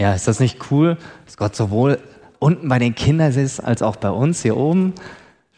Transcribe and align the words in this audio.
Ja, 0.00 0.14
ist 0.14 0.28
das 0.28 0.38
nicht 0.40 0.70
cool, 0.70 0.96
dass 1.24 1.36
Gott 1.36 1.56
sowohl 1.56 1.98
unten 2.38 2.68
bei 2.68 2.78
den 2.78 2.94
Kindern 2.94 3.32
ist, 3.32 3.60
als 3.60 3.82
auch 3.82 3.96
bei 3.96 4.10
uns 4.10 4.42
hier 4.42 4.56
oben? 4.56 4.94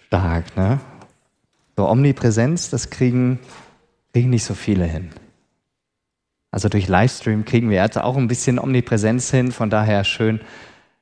Stark, 0.07 0.57
ne? 0.57 0.81
So 1.77 1.89
Omnipräsenz, 1.89 2.71
das 2.71 2.91
kriegen, 2.91 3.39
kriegen 4.13 4.31
nicht 4.31 4.45
so 4.45 4.55
viele 4.55 4.85
hin. 4.85 5.11
Also 6.51 6.69
durch 6.69 6.89
Livestream 6.89 7.45
kriegen 7.45 7.71
wir 7.71 7.83
jetzt 7.83 7.99
auch 7.99 8.17
ein 8.17 8.29
bisschen 8.29 8.59
Omnipräsenz 8.59 9.31
hin. 9.31 9.53
Von 9.53 9.71
daher 9.71 10.05
schön, 10.05 10.41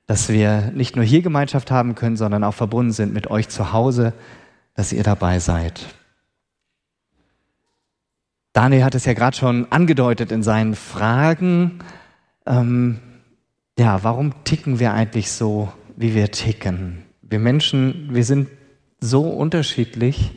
dass 0.06 0.28
wir 0.28 0.72
nicht 0.74 0.96
nur 0.96 1.04
hier 1.04 1.22
Gemeinschaft 1.22 1.70
haben 1.70 1.94
können, 1.94 2.16
sondern 2.16 2.44
auch 2.44 2.54
verbunden 2.54 2.92
sind 2.92 3.14
mit 3.14 3.30
euch 3.30 3.48
zu 3.48 3.72
Hause, 3.72 4.12
dass 4.74 4.92
ihr 4.92 5.02
dabei 5.02 5.38
seid. 5.38 5.80
Daniel 8.52 8.84
hat 8.84 8.94
es 8.94 9.04
ja 9.04 9.14
gerade 9.14 9.36
schon 9.36 9.70
angedeutet 9.70 10.32
in 10.32 10.42
seinen 10.42 10.74
Fragen. 10.74 11.78
Ähm, 12.46 13.00
ja, 13.78 14.02
warum 14.02 14.32
ticken 14.42 14.80
wir 14.80 14.92
eigentlich 14.92 15.30
so, 15.30 15.72
wie 15.96 16.14
wir 16.14 16.32
ticken? 16.32 17.04
Wir 17.22 17.38
Menschen, 17.38 18.08
wir 18.12 18.24
sind 18.24 18.48
so 19.00 19.22
unterschiedlich. 19.22 20.32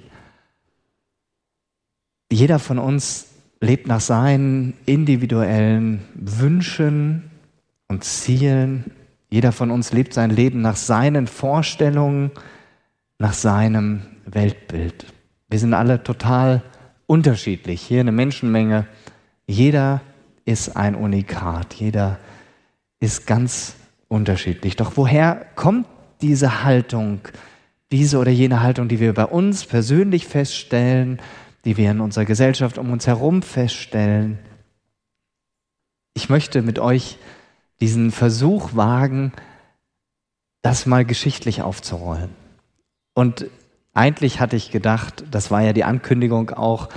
Jeder 2.31 2.59
von 2.59 2.77
uns 2.77 3.29
lebt 3.59 3.87
nach 3.87 3.99
seinen 3.99 4.75
individuellen 4.85 6.01
Wünschen 6.13 7.31
und 7.87 8.03
Zielen. 8.03 8.91
Jeder 9.29 9.51
von 9.51 9.71
uns 9.71 9.91
lebt 9.91 10.13
sein 10.13 10.29
Leben 10.29 10.61
nach 10.61 10.75
seinen 10.75 11.25
Vorstellungen, 11.25 12.29
nach 13.17 13.33
seinem 13.33 14.01
Weltbild. 14.25 15.07
Wir 15.49 15.57
sind 15.57 15.73
alle 15.73 16.03
total 16.03 16.61
unterschiedlich. 17.07 17.81
Hier 17.81 18.01
eine 18.01 18.11
Menschenmenge. 18.11 18.87
Jeder 19.47 20.01
ist 20.45 20.77
ein 20.77 20.93
Unikat. 20.93 21.73
Jeder 21.73 22.19
ist 22.19 22.30
ganz 23.25 23.75
unterschiedlich. 24.07 24.75
Doch 24.77 24.93
woher 24.95 25.45
kommt 25.55 25.87
diese 26.21 26.63
Haltung, 26.63 27.19
diese 27.91 28.19
oder 28.19 28.31
jene 28.31 28.61
Haltung, 28.61 28.87
die 28.87 28.99
wir 28.99 29.13
bei 29.13 29.25
uns 29.25 29.65
persönlich 29.65 30.27
feststellen, 30.27 31.19
die 31.65 31.77
wir 31.77 31.91
in 31.91 31.99
unserer 31.99 32.25
Gesellschaft 32.25 32.77
um 32.77 32.91
uns 32.91 33.07
herum 33.07 33.41
feststellen. 33.41 34.39
Ich 36.13 36.29
möchte 36.29 36.61
mit 36.61 36.79
euch 36.79 37.17
diesen 37.79 38.11
Versuch 38.11 38.75
wagen, 38.75 39.33
das 40.61 40.85
mal 40.85 41.03
geschichtlich 41.03 41.61
aufzurollen. 41.61 42.29
Und 43.13 43.47
eigentlich 43.93 44.39
hatte 44.39 44.55
ich 44.55 44.71
gedacht, 44.71 45.23
das 45.31 45.51
war 45.51 45.61
ja 45.61 45.73
die 45.73 45.83
Ankündigung 45.83 46.51
auch 46.51 46.89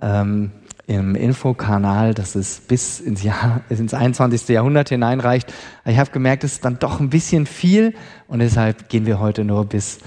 ähm, 0.00 0.50
im 0.90 1.14
Infokanal, 1.14 2.14
dass 2.14 2.34
es 2.34 2.58
bis 2.58 2.98
ins, 2.98 3.22
Jahr, 3.22 3.60
ins 3.68 3.94
21. 3.94 4.48
Jahrhundert 4.48 4.88
hineinreicht. 4.88 5.52
Ich 5.84 5.98
habe 5.98 6.10
gemerkt, 6.10 6.42
es 6.42 6.54
ist 6.54 6.64
dann 6.64 6.80
doch 6.80 6.98
ein 6.98 7.10
bisschen 7.10 7.46
viel 7.46 7.94
und 8.26 8.40
deshalb 8.40 8.88
gehen 8.88 9.06
wir 9.06 9.20
heute 9.20 9.44
nur 9.44 9.66
bis 9.66 9.98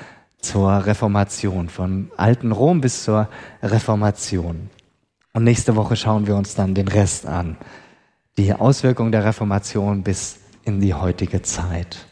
zur 0.42 0.86
Reformation, 0.86 1.70
vom 1.70 2.11
alten 2.17 2.52
Rom 2.52 2.81
bis 2.81 3.06
zur 3.06 3.30
Reformation. 3.61 4.70
Und 5.31 5.45
nächste 5.45 5.78
Woche 5.78 5.95
schauen 5.95 6.28
wir 6.28 6.36
uns 6.36 6.54
dann 6.54 6.76
den 6.76 6.89
Rest 6.89 7.26
an. 7.26 7.56
Die 8.38 8.54
Auswirkungen 8.54 9.14
der 9.14 9.23
Reformation 9.23 10.04
bis 10.04 10.39
in 10.66 10.81
die 10.81 10.94
heutige 10.94 11.42
Zeit. 11.44 12.08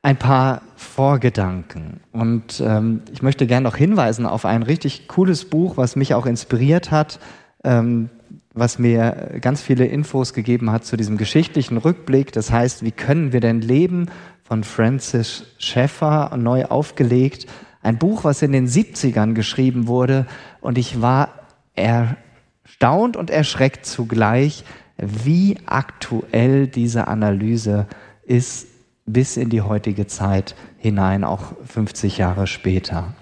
Ein 0.00 0.16
paar 0.16 0.62
Vorgedanken. 0.76 2.00
Und 2.12 2.62
ähm, 2.64 3.02
ich 3.12 3.22
möchte 3.22 3.48
gerne 3.48 3.64
noch 3.64 3.76
hinweisen 3.76 4.26
auf 4.26 4.44
ein 4.44 4.62
richtig 4.62 5.08
cooles 5.08 5.50
Buch, 5.50 5.76
was 5.76 5.96
mich 5.96 6.14
auch 6.14 6.26
inspiriert 6.26 6.92
hat, 6.92 7.18
ähm, 7.64 8.10
was 8.52 8.78
mir 8.78 9.38
ganz 9.40 9.62
viele 9.62 9.86
Infos 9.86 10.32
gegeben 10.32 10.70
hat 10.70 10.84
zu 10.84 10.96
diesem 10.96 11.16
geschichtlichen 11.16 11.76
Rückblick. 11.76 12.32
Das 12.32 12.52
heißt, 12.52 12.84
wie 12.84 12.92
können 12.92 13.32
wir 13.32 13.40
denn 13.40 13.60
leben 13.60 14.06
von 14.44 14.62
Francis 14.62 15.44
Schaeffer 15.58 16.36
neu 16.36 16.66
aufgelegt. 16.66 17.46
Ein 17.82 17.98
Buch, 17.98 18.24
was 18.24 18.42
in 18.42 18.52
den 18.52 18.68
70ern 18.68 19.32
geschrieben 19.32 19.88
wurde. 19.88 20.26
Und 20.60 20.78
ich 20.78 21.00
war 21.02 21.30
erstaunt 21.74 23.16
und 23.16 23.30
erschreckt 23.30 23.86
zugleich, 23.86 24.64
wie 24.96 25.58
aktuell 25.66 26.68
diese 26.68 27.08
Analyse 27.08 27.86
ist 28.22 28.68
bis 29.06 29.36
in 29.36 29.50
die 29.50 29.62
heutige 29.62 30.06
Zeit 30.06 30.54
hinein, 30.78 31.24
auch 31.24 31.52
50 31.66 32.18
Jahre 32.18 32.46
später. 32.46 33.14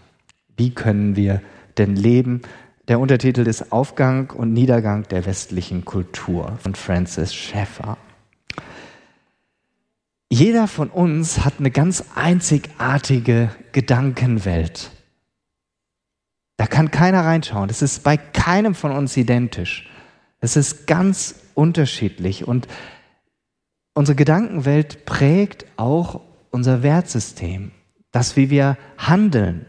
Wie 0.56 0.74
können 0.74 1.16
wir 1.16 1.40
denn 1.78 1.96
leben? 1.96 2.42
Der 2.92 3.00
Untertitel 3.00 3.46
ist 3.46 3.72
Aufgang 3.72 4.28
und 4.32 4.52
Niedergang 4.52 5.04
der 5.04 5.24
westlichen 5.24 5.86
Kultur 5.86 6.58
von 6.58 6.74
Francis 6.74 7.34
Schaeffer. 7.34 7.96
Jeder 10.28 10.68
von 10.68 10.90
uns 10.90 11.42
hat 11.42 11.54
eine 11.58 11.70
ganz 11.70 12.04
einzigartige 12.14 13.48
Gedankenwelt. 13.72 14.90
Da 16.58 16.66
kann 16.66 16.90
keiner 16.90 17.24
reinschauen. 17.24 17.68
Das 17.68 17.80
ist 17.80 18.04
bei 18.04 18.18
keinem 18.18 18.74
von 18.74 18.92
uns 18.92 19.16
identisch. 19.16 19.88
Es 20.40 20.56
ist 20.56 20.86
ganz 20.86 21.36
unterschiedlich 21.54 22.46
und 22.46 22.68
unsere 23.94 24.16
Gedankenwelt 24.16 25.06
prägt 25.06 25.64
auch 25.78 26.20
unser 26.50 26.82
Wertsystem, 26.82 27.70
das, 28.10 28.36
wie 28.36 28.50
wir 28.50 28.76
handeln. 28.98 29.64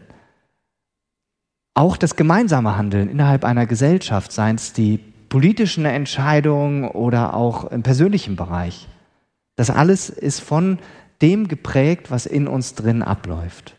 Auch 1.74 1.96
das 1.96 2.14
gemeinsame 2.14 2.76
Handeln 2.76 3.08
innerhalb 3.10 3.44
einer 3.44 3.66
Gesellschaft, 3.66 4.30
seien 4.30 4.56
es 4.56 4.72
die 4.72 4.98
politischen 5.28 5.84
Entscheidungen 5.84 6.88
oder 6.88 7.34
auch 7.34 7.64
im 7.72 7.82
persönlichen 7.82 8.36
Bereich. 8.36 8.86
Das 9.56 9.70
alles 9.70 10.08
ist 10.08 10.40
von 10.40 10.78
dem 11.20 11.48
geprägt, 11.48 12.10
was 12.12 12.26
in 12.26 12.46
uns 12.46 12.74
drin 12.74 13.02
abläuft. 13.02 13.76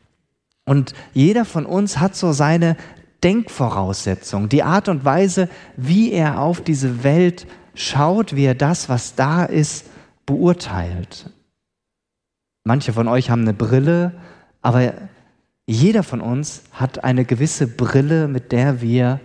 Und 0.65 0.93
jeder 1.13 1.45
von 1.45 1.65
uns 1.65 1.99
hat 1.99 2.15
so 2.15 2.33
seine 2.33 2.75
Denkvoraussetzung, 3.23 4.49
die 4.49 4.63
Art 4.63 4.89
und 4.89 5.05
Weise, 5.05 5.47
wie 5.77 6.11
er 6.11 6.41
auf 6.41 6.61
diese 6.61 7.03
Welt 7.03 7.47
schaut, 7.75 8.35
wie 8.35 8.45
er 8.45 8.55
das, 8.55 8.89
was 8.89 9.15
da 9.15 9.45
ist, 9.45 9.89
beurteilt. 10.25 11.29
Manche 12.65 12.93
von 12.93 13.07
euch 13.07 13.29
haben 13.29 13.43
eine 13.43 13.53
Brille, 13.53 14.13
aber 14.61 14.93
jeder 15.67 16.03
von 16.03 16.21
uns 16.21 16.63
hat 16.71 17.03
eine 17.03 17.25
gewisse 17.25 17.67
Brille, 17.67 18.27
mit 18.27 18.51
der 18.51 18.81
wir 18.81 19.19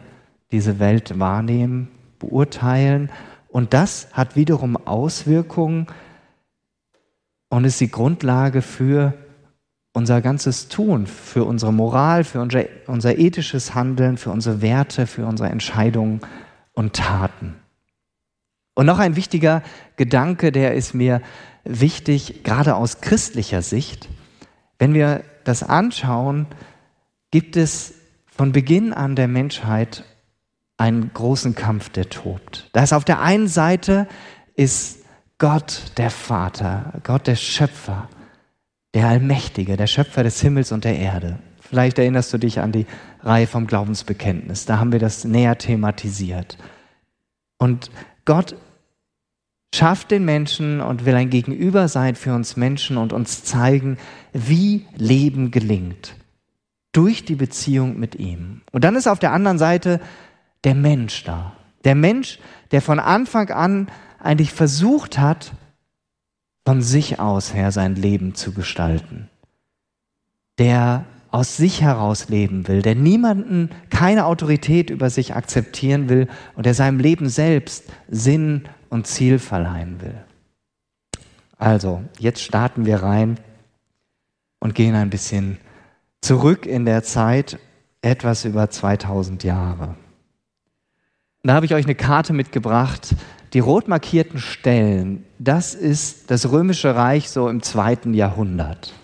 diese 0.52 0.78
Welt 0.78 1.18
wahrnehmen, 1.18 1.88
beurteilen. 2.18 3.10
Und 3.48 3.74
das 3.74 4.08
hat 4.12 4.36
wiederum 4.36 4.76
Auswirkungen 4.76 5.86
und 7.50 7.64
ist 7.64 7.80
die 7.80 7.90
Grundlage 7.90 8.62
für 8.62 9.14
unser 9.92 10.20
ganzes 10.20 10.68
Tun, 10.68 11.06
für 11.06 11.44
unsere 11.44 11.72
Moral, 11.72 12.24
für 12.24 12.40
unser, 12.40 12.64
unser 12.86 13.18
ethisches 13.18 13.74
Handeln, 13.74 14.16
für 14.16 14.30
unsere 14.30 14.62
Werte, 14.62 15.06
für 15.06 15.26
unsere 15.26 15.50
Entscheidungen 15.50 16.20
und 16.72 16.94
Taten. 16.94 17.56
Und 18.74 18.86
noch 18.86 18.98
ein 18.98 19.16
wichtiger 19.16 19.62
Gedanke, 19.96 20.52
der 20.52 20.74
ist 20.74 20.94
mir 20.94 21.20
wichtig, 21.64 22.44
gerade 22.44 22.76
aus 22.76 23.00
christlicher 23.00 23.62
Sicht. 23.62 24.08
Wenn 24.78 24.94
wir 24.94 25.22
das 25.44 25.62
anschauen, 25.62 26.46
gibt 27.30 27.56
es 27.56 27.94
von 28.26 28.52
Beginn 28.52 28.92
an 28.92 29.16
der 29.16 29.28
Menschheit 29.28 30.04
einen 30.76 31.12
großen 31.12 31.54
Kampf, 31.54 31.90
der 31.90 32.08
tobt. 32.08 32.70
Da 32.72 32.82
ist 32.82 32.92
auf 32.92 33.04
der 33.04 33.20
einen 33.20 33.48
Seite 33.48 34.08
ist 34.54 35.04
Gott 35.38 35.92
der 35.96 36.10
Vater, 36.10 37.00
Gott 37.02 37.26
der 37.26 37.36
Schöpfer, 37.36 38.08
der 38.94 39.06
Allmächtige, 39.06 39.76
der 39.76 39.86
Schöpfer 39.86 40.22
des 40.22 40.40
Himmels 40.40 40.72
und 40.72 40.84
der 40.84 40.98
Erde. 40.98 41.38
Vielleicht 41.60 41.98
erinnerst 41.98 42.32
du 42.32 42.38
dich 42.38 42.60
an 42.60 42.72
die 42.72 42.86
Reihe 43.22 43.46
vom 43.46 43.66
Glaubensbekenntnis. 43.66 44.66
Da 44.66 44.78
haben 44.78 44.92
wir 44.92 44.98
das 44.98 45.24
näher 45.24 45.56
thematisiert. 45.56 46.58
Und 47.58 47.90
Gott 48.24 48.56
schafft 49.74 50.10
den 50.10 50.24
Menschen 50.24 50.80
und 50.80 51.04
will 51.04 51.14
ein 51.14 51.30
Gegenüber 51.30 51.88
sein 51.88 52.16
für 52.16 52.34
uns 52.34 52.56
Menschen 52.56 52.96
und 52.96 53.12
uns 53.12 53.44
zeigen, 53.44 53.98
wie 54.32 54.86
Leben 54.96 55.50
gelingt. 55.50 56.16
Durch 56.92 57.24
die 57.24 57.36
Beziehung 57.36 57.98
mit 57.98 58.16
ihm. 58.16 58.62
Und 58.72 58.82
dann 58.82 58.96
ist 58.96 59.06
auf 59.06 59.20
der 59.20 59.32
anderen 59.32 59.58
Seite 59.58 60.00
der 60.64 60.74
Mensch 60.74 61.22
da. 61.24 61.52
Der 61.84 61.94
Mensch, 61.94 62.40
der 62.72 62.82
von 62.82 62.98
Anfang 62.98 63.50
an 63.50 63.88
eigentlich 64.18 64.52
versucht 64.52 65.18
hat, 65.18 65.52
von 66.66 66.82
sich 66.82 67.20
aus 67.20 67.54
her 67.54 67.72
sein 67.72 67.94
Leben 67.94 68.34
zu 68.34 68.52
gestalten. 68.52 69.28
Der 70.58 71.04
aus 71.30 71.56
sich 71.56 71.80
heraus 71.80 72.28
leben 72.28 72.66
will, 72.66 72.82
der 72.82 72.96
niemanden, 72.96 73.70
keine 73.88 74.26
Autorität 74.26 74.90
über 74.90 75.10
sich 75.10 75.34
akzeptieren 75.36 76.08
will 76.08 76.28
und 76.56 76.66
der 76.66 76.74
seinem 76.74 76.98
Leben 76.98 77.28
selbst 77.28 77.84
Sinn 78.08 78.64
und 78.90 79.06
Ziel 79.06 79.38
verleihen 79.38 80.00
will. 80.00 80.24
Also, 81.56 82.02
jetzt 82.18 82.42
starten 82.42 82.86
wir 82.86 83.02
rein 83.02 83.38
und 84.58 84.74
gehen 84.74 84.94
ein 84.94 85.10
bisschen 85.10 85.58
zurück 86.20 86.66
in 86.66 86.84
der 86.84 87.02
Zeit, 87.02 87.58
etwas 88.02 88.44
über 88.44 88.70
2000 88.70 89.44
Jahre. 89.44 89.94
Da 91.42 91.54
habe 91.54 91.66
ich 91.66 91.74
euch 91.74 91.84
eine 91.84 91.94
Karte 91.94 92.32
mitgebracht, 92.32 93.14
die 93.52 93.60
rot 93.60 93.88
markierten 93.88 94.38
Stellen, 94.38 95.24
das 95.38 95.74
ist 95.74 96.30
das 96.30 96.50
Römische 96.50 96.94
Reich 96.94 97.30
so 97.30 97.48
im 97.48 97.62
zweiten 97.62 98.14
Jahrhundert. 98.14 98.94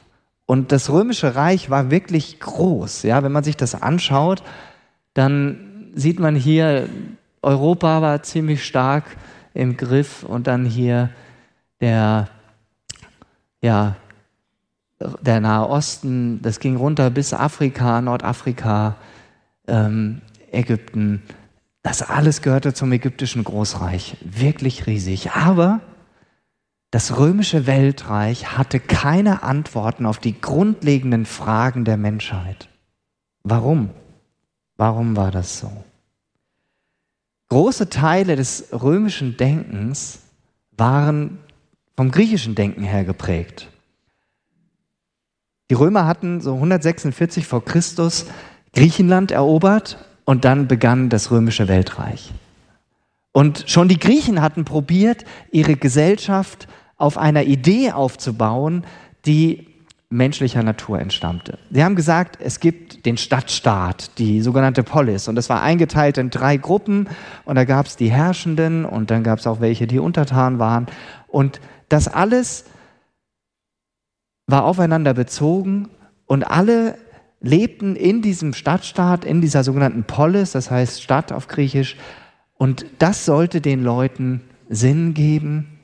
Und 0.44 0.71
das 0.71 0.91
Römische 0.91 1.35
Reich 1.35 1.71
war 1.71 1.91
wirklich 1.91 2.38
groß. 2.38 3.03
Ja, 3.03 3.23
wenn 3.23 3.33
man 3.33 3.43
sich 3.43 3.56
das 3.56 3.75
anschaut, 3.75 4.43
dann 5.15 5.91
sieht 5.94 6.21
man 6.21 6.37
hier, 6.37 6.88
Europa 7.43 8.00
war 8.03 8.23
ziemlich 8.23 8.65
stark 8.65 9.05
im 9.56 9.76
Griff 9.76 10.23
und 10.23 10.47
dann 10.47 10.64
hier 10.64 11.11
der, 11.81 12.29
ja, 13.62 13.97
der 15.20 15.41
Nahe 15.41 15.69
Osten, 15.69 16.41
das 16.43 16.61
ging 16.61 16.76
runter 16.76 17.11
bis 17.11 17.35
Afrika, 17.35 18.00
Nordafrika, 18.00 18.97
ähm, 19.67 20.23
Ägypten. 20.53 21.23
Das 21.82 22.03
alles 22.03 22.43
gehörte 22.43 22.75
zum 22.75 22.93
ägyptischen 22.93 23.44
Großreich, 23.44 24.17
wirklich 24.23 24.87
riesig. 24.87 25.32
Aber 25.32 25.81
das 26.91 27.19
römische 27.19 27.67
Weltreich 27.67 28.56
hatte 28.56 28.81
keine 28.81 29.43
Antworten 29.43 30.06
auf 30.06 30.19
die 30.19 30.41
grundlegenden 30.41 31.26
Fragen 31.26 31.85
der 31.85 31.97
Menschheit. 31.97 32.69
Warum? 33.43 33.91
Warum 34.76 35.17
war 35.17 35.31
das 35.31 35.59
so? 35.61 35.70
Große 37.49 37.89
Teile 37.89 38.37
des 38.37 38.69
römischen 38.73 39.37
Denkens 39.37 40.21
waren 40.77 41.39
vom 41.97 42.11
griechischen 42.11 42.55
Denken 42.55 42.83
her 42.83 43.05
geprägt. 43.05 43.69
Die 45.71 45.75
Römer 45.75 46.07
hatten 46.07 46.41
so 46.41 46.55
146 46.55 47.47
vor 47.47 47.65
Christus 47.65 48.27
Griechenland 48.73 49.31
erobert 49.31 50.05
und 50.25 50.45
dann 50.45 50.69
begann 50.69 51.09
das 51.09 51.31
römische 51.31 51.67
Weltreich. 51.67 52.33
Und 53.33 53.65
schon 53.67 53.89
die 53.89 53.99
Griechen 53.99 54.43
hatten 54.43 54.65
probiert, 54.65 55.25
ihre 55.51 55.77
Gesellschaft 55.77 56.69
auf 56.97 57.19
einer 57.19 57.45
Idee 57.45 57.93
aufzubauen, 57.93 58.85
die 59.25 59.66
menschlicher 60.08 60.62
Natur 60.62 61.00
entstammte. 61.00 61.58
Sie 61.70 61.82
haben 61.82 61.97
gesagt, 61.97 62.38
es 62.41 62.61
gibt 62.61 63.06
den 63.06 63.17
Stadtstaat, 63.17 64.19
die 64.19 64.41
sogenannte 64.41 64.82
Polis, 64.82 65.26
und 65.29 65.35
das 65.35 65.49
war 65.49 65.62
eingeteilt 65.62 66.17
in 66.19 66.31
drei 66.31 66.56
Gruppen, 66.56 67.08
und 67.44 67.56
da 67.56 67.64
gab 67.64 67.87
es 67.87 67.97
die 67.97 68.11
Herrschenden, 68.11 68.85
und 68.85 69.11
dann 69.11 69.25
gab 69.25 69.41
es 69.41 69.47
auch 69.47 69.61
welche, 69.61 69.87
die 69.87 69.99
untertan 69.99 70.58
waren, 70.58 70.87
und 71.26 71.61
das 71.88 72.06
alles 72.08 72.64
war 74.47 74.64
aufeinander 74.64 75.12
bezogen, 75.12 75.88
und 76.26 76.44
alle 76.44 76.99
lebten 77.41 77.97
in 77.97 78.23
diesem 78.23 78.55
Stadtstaat, 78.55 79.25
in 79.25 79.41
dieser 79.41 79.64
sogenannten 79.64 80.05
Polis, 80.05 80.52
das 80.52 80.70
heißt 80.70 81.02
Stadt 81.02 81.32
auf 81.32 81.49
Griechisch, 81.49 81.97
und 82.55 82.87
das 83.00 83.25
sollte 83.25 83.61
den 83.61 83.82
Leuten 83.82 84.41
Sinn 84.69 85.14
geben. 85.14 85.79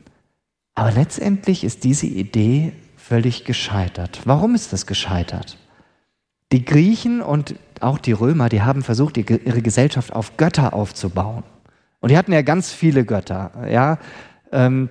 Aber 0.75 0.91
letztendlich 0.91 1.65
ist 1.65 1.85
diese 1.85 2.07
Idee 2.07 2.73
völlig 3.13 3.45
gescheitert. 3.45 4.23
Warum 4.25 4.55
ist 4.55 4.73
das 4.73 4.87
gescheitert? 4.87 5.59
Die 6.51 6.65
Griechen 6.65 7.21
und 7.21 7.57
auch 7.79 7.99
die 7.99 8.13
Römer, 8.13 8.49
die 8.49 8.63
haben 8.63 8.83
versucht, 8.83 9.19
ihre 9.19 9.61
Gesellschaft 9.61 10.15
auf 10.15 10.39
Götter 10.39 10.73
aufzubauen. 10.73 11.43
Und 12.01 12.11
die 12.11 12.17
hatten 12.17 12.33
ja 12.33 12.41
ganz 12.41 12.73
viele 12.73 13.05
Götter. 13.05 13.51
Ja, 13.69 13.99
ähm, 14.51 14.89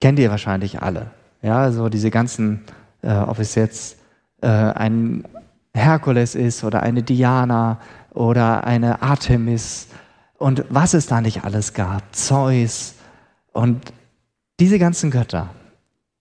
kennt 0.00 0.18
ihr 0.18 0.30
wahrscheinlich 0.30 0.80
alle. 0.80 1.10
Ja, 1.42 1.70
so 1.70 1.90
diese 1.90 2.10
ganzen, 2.10 2.64
äh, 3.02 3.12
ob 3.12 3.38
es 3.38 3.54
jetzt 3.54 3.98
äh, 4.40 4.46
ein 4.46 5.24
Herkules 5.74 6.34
ist 6.34 6.64
oder 6.64 6.82
eine 6.82 7.02
Diana 7.02 7.78
oder 8.14 8.64
eine 8.64 9.02
Artemis 9.02 9.88
und 10.38 10.64
was 10.70 10.94
es 10.94 11.08
da 11.08 11.20
nicht 11.20 11.44
alles 11.44 11.74
gab, 11.74 12.16
Zeus 12.16 12.94
und 13.52 13.92
diese 14.60 14.78
ganzen 14.78 15.10
Götter. 15.10 15.50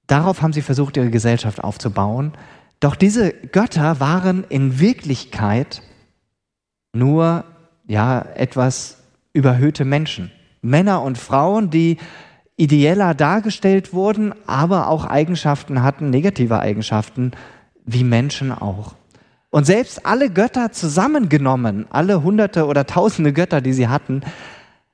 Darauf 0.07 0.41
haben 0.41 0.53
sie 0.53 0.61
versucht, 0.61 0.97
ihre 0.97 1.09
Gesellschaft 1.09 1.63
aufzubauen. 1.63 2.33
Doch 2.79 2.95
diese 2.95 3.31
Götter 3.31 3.99
waren 3.99 4.45
in 4.49 4.79
Wirklichkeit 4.79 5.81
nur 6.93 7.43
ja 7.85 8.21
etwas 8.35 8.97
überhöhte 9.33 9.85
Menschen, 9.85 10.31
Männer 10.61 11.01
und 11.01 11.17
Frauen, 11.17 11.69
die 11.69 11.97
ideeller 12.55 13.13
dargestellt 13.13 13.93
wurden, 13.93 14.33
aber 14.47 14.89
auch 14.89 15.05
Eigenschaften 15.05 15.83
hatten, 15.83 16.09
negative 16.09 16.59
Eigenschaften, 16.59 17.31
wie 17.85 18.03
Menschen 18.03 18.51
auch. 18.51 18.95
Und 19.49 19.65
selbst 19.65 20.05
alle 20.05 20.29
Götter 20.29 20.71
zusammengenommen, 20.71 21.85
alle 21.89 22.23
hunderte 22.23 22.65
oder 22.65 22.85
tausende 22.85 23.31
Götter, 23.31 23.61
die 23.61 23.73
sie 23.73 23.87
hatten, 23.87 24.21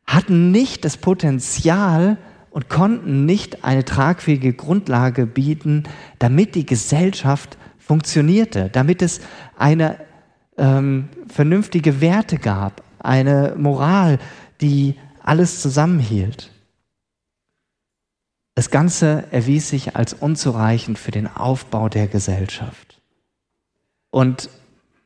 hatten 0.06 0.52
nicht 0.52 0.86
das 0.86 0.98
Potenzial 0.98 2.18
und 2.54 2.70
konnten 2.70 3.26
nicht 3.26 3.64
eine 3.64 3.84
tragfähige 3.84 4.54
Grundlage 4.54 5.26
bieten, 5.26 5.84
damit 6.20 6.54
die 6.54 6.68
Gesellschaft 6.68 7.58
funktionierte, 7.80 8.70
damit 8.72 9.02
es 9.02 9.22
eine 9.58 9.98
ähm, 10.58 11.10
vernünftige 11.28 12.00
Werte 12.00 12.38
gab, 12.38 12.84
eine 13.00 13.56
Moral, 13.58 14.20
die 14.62 14.96
alles 15.24 15.62
zusammenhielt. 15.64 16.52
Das 18.54 18.70
Ganze 18.70 19.24
erwies 19.32 19.70
sich 19.70 19.96
als 19.96 20.14
unzureichend 20.14 21.00
für 21.00 21.10
den 21.10 21.26
Aufbau 21.26 21.90
der 21.90 22.08
Gesellschaft. 22.08 23.02
Und 24.12 24.52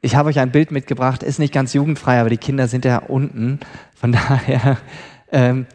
ich 0.01 0.17
habe 0.17 0.27
euch 0.27 0.39
ein 0.39 0.51
Bild 0.51 0.71
mitgebracht, 0.71 1.23
ist 1.23 1.39
nicht 1.39 1.53
ganz 1.53 1.71
jugendfrei, 1.71 2.19
aber 2.19 2.29
die 2.29 2.37
Kinder 2.37 2.67
sind 2.67 2.83
ja 2.83 2.97
unten. 2.97 3.61
Von 3.95 4.11
daher, 4.11 4.77
ähm, 5.31 5.65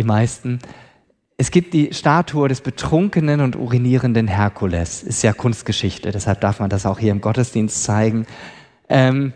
die 0.00 0.06
meisten. 0.06 0.60
Es 1.36 1.50
gibt 1.50 1.74
die 1.74 1.92
Statue 1.92 2.48
des 2.48 2.62
betrunkenen 2.62 3.42
und 3.42 3.54
urinierenden 3.54 4.28
Herkules. 4.28 5.02
Ist 5.02 5.22
ja 5.22 5.34
Kunstgeschichte, 5.34 6.10
deshalb 6.10 6.40
darf 6.40 6.58
man 6.58 6.70
das 6.70 6.86
auch 6.86 6.98
hier 6.98 7.12
im 7.12 7.20
Gottesdienst 7.20 7.82
zeigen. 7.82 8.26
Ähm, 8.88 9.34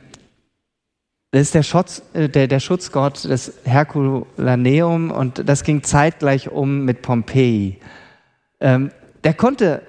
das 1.32 1.43
ist 1.43 1.55
der, 1.55 1.62
Schutz, 1.62 2.02
äh, 2.14 2.28
der, 2.31 2.46
der 2.46 2.61
Schutzgott 2.61 3.25
des 3.25 3.52
Herkulaneum 3.64 5.11
und 5.11 5.46
das 5.46 5.64
ging 5.64 5.82
zeitgleich 5.82 6.50
um 6.50 6.84
mit 6.84 7.02
Pompeji. 7.02 7.78
Ähm, 8.60 8.90
der 9.22 9.34
konnte 9.34 9.82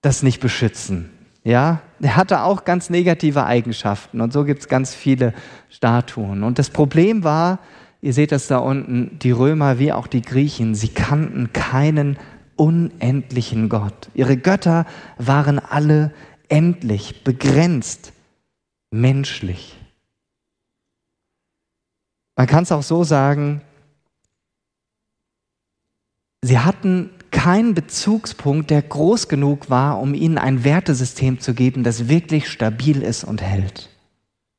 das 0.00 0.22
nicht 0.22 0.40
beschützen. 0.40 1.10
Ja, 1.42 1.80
der 1.98 2.16
hatte 2.16 2.42
auch 2.42 2.64
ganz 2.64 2.88
negative 2.88 3.44
Eigenschaften 3.46 4.20
und 4.20 4.32
so 4.32 4.44
gibt 4.44 4.60
es 4.60 4.68
ganz 4.68 4.94
viele 4.94 5.34
Statuen. 5.70 6.42
Und 6.42 6.58
das 6.58 6.70
Problem 6.70 7.24
war, 7.24 7.58
ihr 8.04 8.12
seht 8.12 8.32
das 8.32 8.48
da 8.48 8.58
unten, 8.58 9.18
die 9.20 9.30
Römer 9.30 9.78
wie 9.78 9.90
auch 9.90 10.06
die 10.06 10.20
Griechen, 10.20 10.74
sie 10.74 10.88
kannten 10.88 11.54
keinen 11.54 12.18
unendlichen 12.54 13.70
Gott. 13.70 14.10
Ihre 14.12 14.36
Götter 14.36 14.84
waren 15.16 15.58
alle 15.58 16.12
endlich, 16.48 17.24
begrenzt, 17.24 18.12
menschlich. 18.90 19.78
Man 22.36 22.46
kann 22.46 22.64
es 22.64 22.72
auch 22.72 22.82
so 22.82 23.04
sagen, 23.04 23.62
sie 26.42 26.58
hatten 26.58 27.08
keinen 27.30 27.72
Bezugspunkt, 27.72 28.68
der 28.68 28.82
groß 28.82 29.28
genug 29.28 29.70
war, 29.70 29.98
um 29.98 30.12
ihnen 30.12 30.36
ein 30.36 30.62
Wertesystem 30.62 31.40
zu 31.40 31.54
geben, 31.54 31.84
das 31.84 32.06
wirklich 32.10 32.50
stabil 32.50 33.00
ist 33.00 33.24
und 33.24 33.40
hält. 33.40 33.88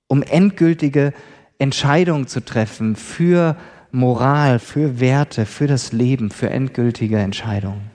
Um 0.07 0.23
endgültige 0.23 1.13
Entscheidungen 1.57 2.27
zu 2.27 2.43
treffen 2.43 2.95
für 2.95 3.55
Moral, 3.91 4.59
für 4.59 4.99
Werte, 4.99 5.45
für 5.45 5.67
das 5.67 5.91
Leben, 5.91 6.29
für 6.29 6.49
endgültige 6.49 7.17
Entscheidungen. 7.17 7.91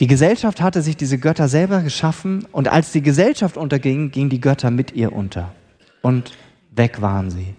Die 0.00 0.06
Gesellschaft 0.06 0.60
hatte 0.60 0.82
sich 0.82 0.96
diese 0.96 1.18
Götter 1.18 1.48
selber 1.48 1.80
geschaffen 1.80 2.44
und 2.50 2.68
als 2.68 2.92
die 2.92 3.02
Gesellschaft 3.02 3.56
unterging, 3.56 4.10
gingen 4.10 4.30
die 4.30 4.40
Götter 4.40 4.70
mit 4.70 4.92
ihr 4.92 5.12
unter. 5.12 5.54
Und 6.02 6.36
weg 6.72 7.00
waren 7.00 7.30
sie. 7.30 7.54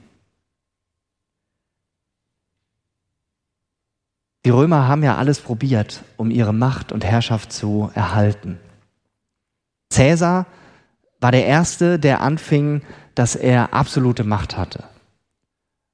Die 4.46 4.50
Römer 4.50 4.90
haben 4.90 5.04
ja 5.04 5.16
alles 5.16 5.40
probiert, 5.40 6.04
um 6.18 6.30
ihre 6.30 6.54
Macht 6.54 6.92
und 6.92 7.06
Herrschaft 7.06 7.54
zu 7.54 7.90
erhalten. 7.94 8.60
Cäsar 9.90 10.46
war 11.22 11.32
der 11.32 11.46
Erste, 11.46 11.98
der 11.98 12.20
anfing, 12.20 12.82
dass 13.16 13.36
er 13.36 13.74
absolute 13.74 14.24
Macht 14.24 14.58
hatte. 14.58 14.84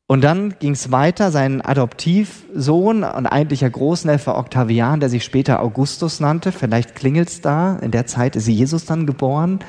Und 0.08 0.24
dann 0.24 0.56
ging 0.60 0.74
es 0.74 0.92
weiter, 0.92 1.32
sein 1.32 1.62
Adoptivsohn 1.62 3.04
und 3.04 3.28
eigentlicher 3.28 3.70
Großneffe 3.70 4.36
Octavian, 4.36 5.00
der 5.00 5.10
sich 5.10 5.24
später 5.24 5.62
Augustus 5.62 6.20
nannte, 6.20 6.52
vielleicht 6.52 6.96
klingelt's 6.96 7.42
da, 7.42 7.76
in 7.78 7.92
der 7.92 8.08
Zeit 8.08 8.36
ist 8.36 8.48
Jesus 8.48 8.86
dann 8.86 9.06
geboren, 9.06 9.60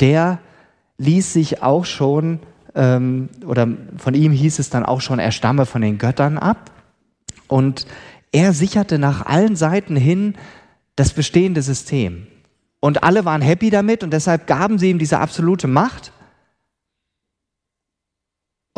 der 0.00 0.40
ließ 0.98 1.32
sich 1.32 1.62
auch 1.62 1.84
schon 1.84 2.40
ähm, 2.74 3.28
oder 3.44 3.68
von 3.96 4.14
ihm 4.14 4.32
hieß 4.32 4.58
es 4.58 4.70
dann 4.70 4.84
auch 4.84 5.00
schon, 5.00 5.18
er 5.18 5.32
stamme 5.32 5.66
von 5.66 5.82
den 5.82 5.98
Göttern 5.98 6.38
ab. 6.38 6.70
Und 7.48 7.86
er 8.30 8.52
sicherte 8.52 8.98
nach 8.98 9.26
allen 9.26 9.56
Seiten 9.56 9.96
hin 9.96 10.34
das 10.96 11.12
bestehende 11.12 11.62
System. 11.62 12.26
Und 12.80 13.02
alle 13.02 13.24
waren 13.24 13.42
happy 13.42 13.70
damit 13.70 14.04
und 14.04 14.12
deshalb 14.12 14.46
gaben 14.46 14.78
sie 14.78 14.90
ihm 14.90 14.98
diese 14.98 15.18
absolute 15.18 15.66
Macht. 15.66 16.12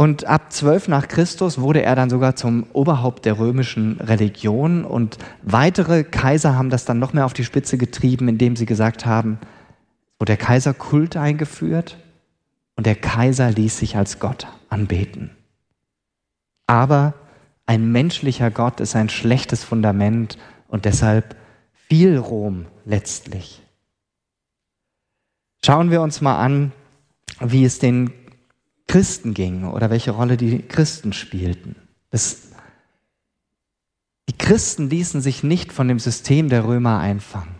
Und 0.00 0.25
ab 0.25 0.50
12 0.50 0.88
nach 0.88 1.09
Christus 1.09 1.61
wurde 1.61 1.83
er 1.83 1.95
dann 1.95 2.09
sogar 2.09 2.35
zum 2.35 2.64
Oberhaupt 2.73 3.26
der 3.26 3.38
römischen 3.38 4.00
Religion 4.00 4.87
und 4.87 5.19
weitere 5.42 6.04
Kaiser 6.04 6.57
haben 6.57 6.71
das 6.71 6.87
dann 6.87 6.99
noch 6.99 7.12
mehr 7.12 7.26
auf 7.26 7.35
die 7.35 7.45
Spitze 7.45 7.76
getrieben, 7.76 8.26
indem 8.26 8.57
sie 8.57 8.64
gesagt 8.64 9.04
haben, 9.04 9.38
wo 10.19 10.25
der 10.25 10.38
Kaiser 10.38 10.73
Kult 10.73 11.19
eingeführt 11.19 11.99
und 12.76 12.87
der 12.87 12.95
Kaiser 12.95 13.50
ließ 13.50 13.76
sich 13.76 13.95
als 13.99 14.19
Gott 14.21 14.47
anbeten. 14.71 15.33
Aber 16.66 17.12
ein 17.66 17.92
menschlicher 17.92 18.50
Gott 18.50 18.80
ist 18.80 18.97
ein 18.97 19.11
schlechtes 19.11 19.64
Fundament 19.64 20.38
und 20.69 20.87
deshalb 20.87 21.37
fiel 21.75 22.16
Rom 22.16 22.64
letztlich. 22.87 23.61
Schauen 25.62 25.90
wir 25.90 26.00
uns 26.00 26.23
mal 26.23 26.38
an, 26.38 26.73
wie 27.40 27.66
es 27.66 27.78
den 27.78 28.14
Christen 28.90 29.35
ging 29.35 29.68
oder 29.68 29.88
welche 29.88 30.11
Rolle 30.11 30.37
die 30.37 30.62
Christen 30.62 31.12
spielten. 31.12 31.76
Das, 32.11 32.49
die 34.28 34.37
Christen 34.37 34.90
ließen 34.90 35.20
sich 35.20 35.44
nicht 35.44 35.73
von 35.73 35.87
dem 35.87 36.00
System 36.00 36.49
der 36.49 36.64
Römer 36.64 36.99
einfangen. 36.99 37.54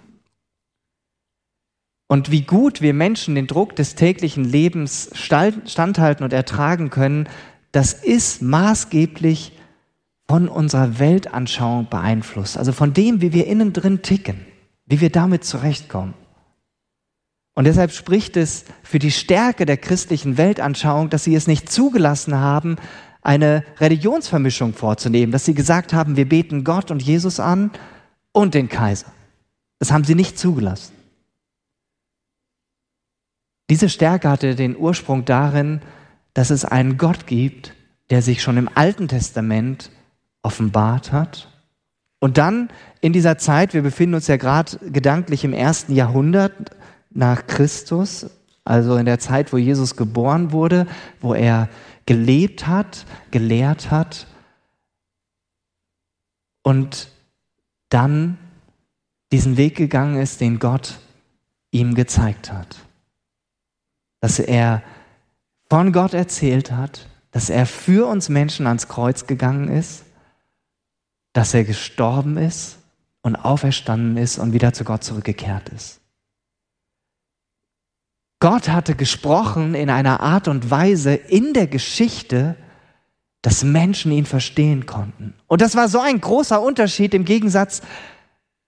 Und 2.09 2.33
wie 2.33 2.43
gut 2.43 2.81
wir 2.81 2.95
Menschen 2.95 3.37
den 3.37 3.47
Druck 3.47 3.77
des 3.77 3.95
täglichen 3.95 4.43
Lebens 4.43 5.09
standhalten 5.15 6.25
und 6.25 6.33
ertragen 6.33 6.91
können, 6.91 7.29
das 7.71 7.93
ist 7.93 8.43
maßgeblich 8.43 9.53
von 10.29 10.49
unserer 10.49 10.99
Weltanschauung 10.99 11.89
beeinflusst. 11.89 12.59
Also 12.59 12.73
von 12.73 12.93
dem, 12.93 13.21
wie 13.21 13.33
wir 13.33 13.47
innen 13.47 13.73
drin 13.73 14.03
ticken, 14.03 14.45
wie 14.85 15.01
wir 15.01 15.11
damit 15.11 15.45
zurechtkommen. 15.45 16.15
Und 17.61 17.67
deshalb 17.67 17.93
spricht 17.93 18.39
es 18.39 18.65
für 18.83 18.99
die 18.99 19.11
Stärke 19.11 19.67
der 19.67 19.77
christlichen 19.77 20.39
Weltanschauung, 20.39 21.11
dass 21.11 21.25
sie 21.25 21.35
es 21.35 21.47
nicht 21.47 21.71
zugelassen 21.71 22.35
haben, 22.37 22.77
eine 23.21 23.65
Religionsvermischung 23.81 24.73
vorzunehmen, 24.73 25.31
dass 25.31 25.45
sie 25.45 25.53
gesagt 25.53 25.93
haben, 25.93 26.17
wir 26.17 26.27
beten 26.27 26.65
Gott 26.65 26.91
und 26.91 27.03
Jesus 27.03 27.39
an 27.39 27.71
und 28.33 28.55
den 28.55 28.71
Kaiser. 28.71 29.13
Das 29.79 29.93
haben 29.93 30.05
sie 30.05 30.15
nicht 30.15 30.39
zugelassen. 30.39 30.95
Diese 33.69 33.91
Stärke 33.91 34.31
hatte 34.31 34.55
den 34.55 34.75
Ursprung 34.75 35.27
darin, 35.27 35.83
dass 36.33 36.49
es 36.49 36.65
einen 36.65 36.97
Gott 36.97 37.27
gibt, 37.27 37.75
der 38.09 38.23
sich 38.23 38.41
schon 38.41 38.57
im 38.57 38.71
Alten 38.75 39.07
Testament 39.07 39.91
offenbart 40.41 41.13
hat. 41.13 41.53
Und 42.21 42.39
dann 42.39 42.71
in 43.03 43.13
dieser 43.13 43.37
Zeit, 43.37 43.75
wir 43.75 43.83
befinden 43.83 44.15
uns 44.15 44.29
ja 44.29 44.39
gerade 44.39 44.79
gedanklich 44.91 45.45
im 45.45 45.53
ersten 45.53 45.95
Jahrhundert, 45.95 46.75
nach 47.11 47.47
Christus, 47.47 48.27
also 48.65 48.97
in 48.97 49.07
der 49.07 49.19
Zeit, 49.19 49.53
wo 49.53 49.57
Jesus 49.57 49.97
geboren 49.97 50.53
wurde, 50.53 50.87
wo 51.21 51.35
er 51.35 51.69
gelebt 52.07 52.67
hat, 52.67 53.05
gelehrt 53.31 53.91
hat 53.91 54.27
und 56.63 57.09
dann 57.89 58.39
diesen 59.33 59.57
Weg 59.57 59.77
gegangen 59.77 60.21
ist, 60.21 60.41
den 60.41 60.59
Gott 60.59 60.99
ihm 61.71 61.95
gezeigt 61.95 62.53
hat. 62.53 62.77
Dass 64.21 64.39
er 64.39 64.83
von 65.69 65.93
Gott 65.93 66.15
erzählt 66.15 66.73
hat, 66.73 67.09
dass 67.31 67.49
er 67.49 67.67
für 67.67 68.07
uns 68.09 68.29
Menschen 68.29 68.67
ans 68.67 68.89
Kreuz 68.89 69.27
gegangen 69.27 69.69
ist, 69.69 70.05
dass 71.33 71.55
er 71.55 71.65
gestorben 71.65 72.37
ist 72.37 72.79
und 73.23 73.37
auferstanden 73.37 74.17
ist 74.17 74.39
und 74.39 74.53
wieder 74.53 74.73
zu 74.73 74.85
Gott 74.85 75.05
zurückgekehrt 75.05 75.69
ist. 75.69 76.00
Gott 78.41 78.71
hatte 78.71 78.95
gesprochen 78.95 79.75
in 79.75 79.91
einer 79.91 80.21
Art 80.21 80.49
und 80.49 80.71
Weise 80.71 81.15
in 81.15 81.53
der 81.53 81.67
Geschichte, 81.67 82.57
dass 83.43 83.65
Menschen 83.65 84.13
ihn 84.13 84.25
verstehen 84.25 84.87
konnten. 84.87 85.35
Und 85.47 85.61
das 85.61 85.77
war 85.77 85.89
so 85.89 86.01
ein 86.01 86.21
großer 86.21 86.61
Unterschied 86.61 87.13
im 87.13 87.27
Gegensatz 87.27 87.83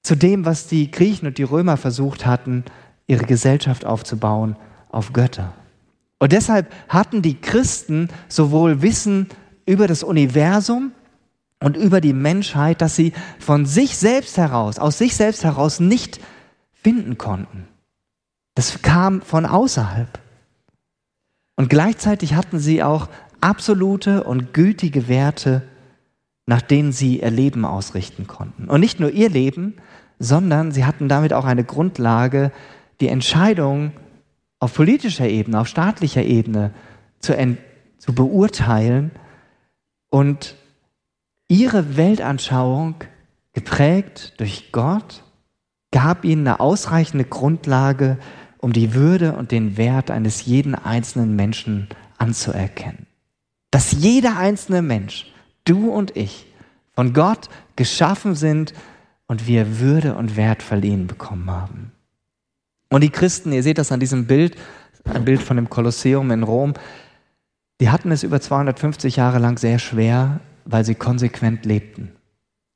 zu 0.03 0.15
dem, 0.15 0.45
was 0.45 0.67
die 0.67 0.91
Griechen 0.91 1.27
und 1.27 1.39
die 1.39 1.43
Römer 1.43 1.79
versucht 1.79 2.27
hatten, 2.27 2.65
ihre 3.07 3.25
Gesellschaft 3.25 3.87
aufzubauen 3.87 4.57
auf 4.91 5.15
Götter. 5.15 5.55
Und 6.19 6.33
deshalb 6.33 6.73
hatten 6.89 7.23
die 7.23 7.41
Christen 7.41 8.09
sowohl 8.29 8.83
Wissen 8.83 9.29
über 9.65 9.87
das 9.87 10.03
Universum 10.03 10.93
und 11.61 11.77
über 11.77 12.01
die 12.01 12.13
Menschheit, 12.13 12.83
dass 12.83 12.95
sie 12.95 13.13
von 13.39 13.65
sich 13.65 13.97
selbst 13.97 14.37
heraus, 14.37 14.79
aus 14.79 14.99
sich 14.99 15.17
selbst 15.17 15.45
heraus 15.45 15.81
nicht 15.81 16.21
finden 16.73 17.17
konnten. 17.17 17.69
Das 18.55 18.83
kam 18.83 19.23
von 19.23 19.47
außerhalb. 19.47 20.19
Und 21.57 21.71
gleichzeitig 21.71 22.35
hatten 22.35 22.59
sie 22.59 22.83
auch 22.83 23.09
absolute 23.41 24.25
und 24.25 24.53
gültige 24.53 25.09
Werte, 25.09 25.63
nach 26.47 26.63
denen 26.63 26.93
sie 26.93 27.21
ihr 27.21 27.31
Leben 27.31 27.65
ausrichten 27.65 28.27
konnten. 28.27 28.69
Und 28.69 28.81
nicht 28.81 29.01
nur 29.01 29.11
ihr 29.11 29.31
Leben, 29.31 29.77
sondern 30.19 30.73
sie 30.73 30.85
hatten 30.85 31.09
damit 31.09 31.33
auch 31.33 31.45
eine 31.45 31.65
Grundlage, 31.65 32.53
die 33.01 33.09
Entscheidung 33.09 33.93
auf 34.59 34.75
politischer 34.75 35.29
Ebene, 35.29 35.61
auf 35.61 35.69
staatlicher 35.69 36.23
Ebene 36.23 36.73
zu, 37.19 37.35
zu 37.99 38.15
beurteilen 38.15 39.11
und 40.09 40.57
ihre 41.49 41.97
Weltanschauung, 41.97 42.95
geprägt 43.53 44.35
durch 44.39 44.73
Gott, 44.73 45.25
gab 45.91 46.25
ihnen 46.25 46.47
eine 46.47 46.61
ausreichende 46.61 47.25
Grundlage, 47.25 48.19
um 48.63 48.73
die 48.73 48.95
Würde 48.95 49.35
und 49.35 49.51
den 49.51 49.77
Wert 49.77 50.11
eines 50.11 50.47
jeden 50.47 50.75
einzelnen 50.75 51.35
Menschen 51.37 51.89
anzuerkennen. 52.17 53.07
Dass 53.73 53.91
jeder 53.93 54.39
einzelne 54.39 54.83
Mensch, 54.83 55.27
du 55.65 55.91
und 55.91 56.17
ich, 56.17 56.47
von 56.95 57.13
Gott 57.13 57.51
geschaffen 57.75 58.35
sind 58.37 58.73
und 59.27 59.47
wir 59.49 59.81
Würde 59.81 60.15
und 60.15 60.37
Wert 60.37 60.63
verliehen 60.63 61.09
bekommen 61.09 61.51
haben. 61.51 61.93
Und 62.89 63.03
die 63.03 63.11
Christen, 63.11 63.53
ihr 63.53 63.65
seht 63.65 63.79
das 63.79 63.91
an 63.91 64.01
diesem 64.01 64.27
Bild, 64.27 64.57
ein 65.05 65.25
Bild 65.25 65.43
von 65.43 65.57
dem 65.57 65.69
Kolosseum 65.69 66.31
in 66.31 66.45
Rom, 66.45 66.75
die 67.81 67.91
hatten 67.91 68.13
es 68.13 68.23
über 68.23 68.41
250 68.41 69.17
Jahre 69.17 69.41
lang 69.41 69.59
sehr 69.59 69.81
schwer, 69.81 70.41
weil 70.65 70.85
sie 70.85 70.95
konsequent 70.95 71.65
lebten. 71.65 72.13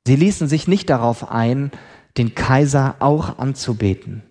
Sie 0.05 0.17
ließen 0.17 0.49
sich 0.49 0.67
nicht 0.67 0.89
darauf 0.89 1.31
ein, 1.31 1.71
den 2.17 2.35
Kaiser 2.35 2.95
auch 2.99 3.39
anzubeten. 3.39 4.23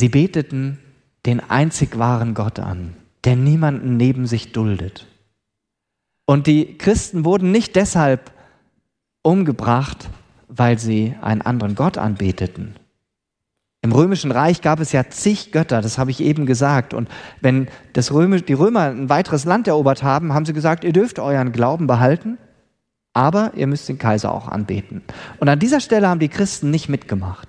Sie 0.00 0.08
beteten 0.08 0.78
den 1.26 1.40
einzig 1.40 1.98
wahren 1.98 2.32
Gott 2.32 2.58
an, 2.58 2.94
der 3.24 3.36
niemanden 3.36 3.98
neben 3.98 4.26
sich 4.26 4.50
duldet. 4.50 5.06
Und 6.24 6.46
die 6.46 6.78
Christen 6.78 7.26
wurden 7.26 7.52
nicht 7.52 7.76
deshalb 7.76 8.32
umgebracht, 9.20 10.08
weil 10.48 10.78
sie 10.78 11.16
einen 11.20 11.42
anderen 11.42 11.74
Gott 11.74 11.98
anbeteten. 11.98 12.76
Im 13.82 13.92
römischen 13.92 14.32
Reich 14.32 14.62
gab 14.62 14.80
es 14.80 14.92
ja 14.92 15.10
zig 15.10 15.52
Götter, 15.52 15.82
das 15.82 15.98
habe 15.98 16.10
ich 16.10 16.20
eben 16.20 16.46
gesagt. 16.46 16.94
Und 16.94 17.10
wenn 17.42 17.68
das 17.92 18.10
Römisch, 18.10 18.46
die 18.46 18.54
Römer 18.54 18.84
ein 18.84 19.10
weiteres 19.10 19.44
Land 19.44 19.68
erobert 19.68 20.02
haben, 20.02 20.32
haben 20.32 20.46
sie 20.46 20.54
gesagt, 20.54 20.82
ihr 20.82 20.94
dürft 20.94 21.18
euren 21.18 21.52
Glauben 21.52 21.86
behalten, 21.86 22.38
aber 23.12 23.52
ihr 23.54 23.66
müsst 23.66 23.86
den 23.90 23.98
Kaiser 23.98 24.32
auch 24.32 24.48
anbeten. 24.48 25.02
Und 25.40 25.50
an 25.50 25.58
dieser 25.58 25.80
Stelle 25.80 26.08
haben 26.08 26.20
die 26.20 26.30
Christen 26.30 26.70
nicht 26.70 26.88
mitgemacht. 26.88 27.48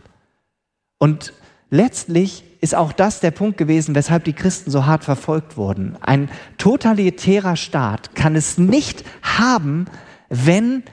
Und 0.98 1.34
letztlich 1.72 2.44
ist 2.62 2.76
auch 2.76 2.92
das 2.92 3.20
der 3.20 3.32
Punkt 3.32 3.58
gewesen, 3.58 3.96
weshalb 3.96 4.24
die 4.26 4.34
Christen 4.34 4.70
so 4.70 4.86
hart 4.86 5.04
verfolgt 5.04 5.58
wurden. 5.58 5.98
Ein 6.02 6.30
totalitärer 6.60 7.56
Staat 7.56 8.14
kann 8.14 8.36
es 8.36 8.60
nicht 8.60 9.04
haben, 9.24 9.86
wenn 10.30 10.84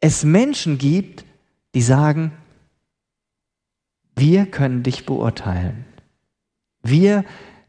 es 0.00 0.24
Menschen 0.24 0.78
gibt, 0.78 1.24
die 1.74 1.82
sagen, 1.82 2.32
wir 4.16 4.46
können 4.46 4.82
dich 4.82 5.06
beurteilen. 5.06 5.84
Wir 6.82 7.24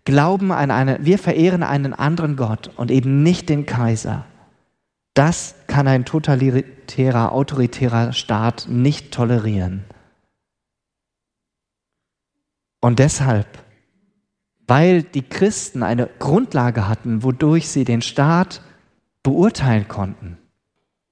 glauben 0.06 0.52
an 0.52 0.72
eine, 0.72 1.06
wir 1.06 1.20
verehren 1.20 1.64
einen 1.64 1.94
anderen 1.94 2.38
Gott 2.38 2.72
und 2.76 2.90
eben 2.90 3.22
nicht 3.22 3.50
den 3.50 3.66
Kaiser. 3.66 4.26
Das 5.14 5.56
kann 5.68 5.88
ein 5.88 6.06
totalitärer, 6.06 7.34
autoritärer 7.34 8.14
Staat 8.14 8.68
nicht 8.70 9.12
tolerieren. 9.12 9.84
Und 12.80 13.00
deshalb, 13.00 13.48
weil 14.68 15.04
die 15.04 15.24
Christen 15.24 15.84
eine 15.84 16.08
Grundlage 16.20 16.88
hatten, 16.88 17.24
wodurch 17.24 17.70
sie 17.70 17.86
den 17.86 18.02
Staat 18.02 18.62
beurteilen 19.24 19.88
konnten. 19.88 20.38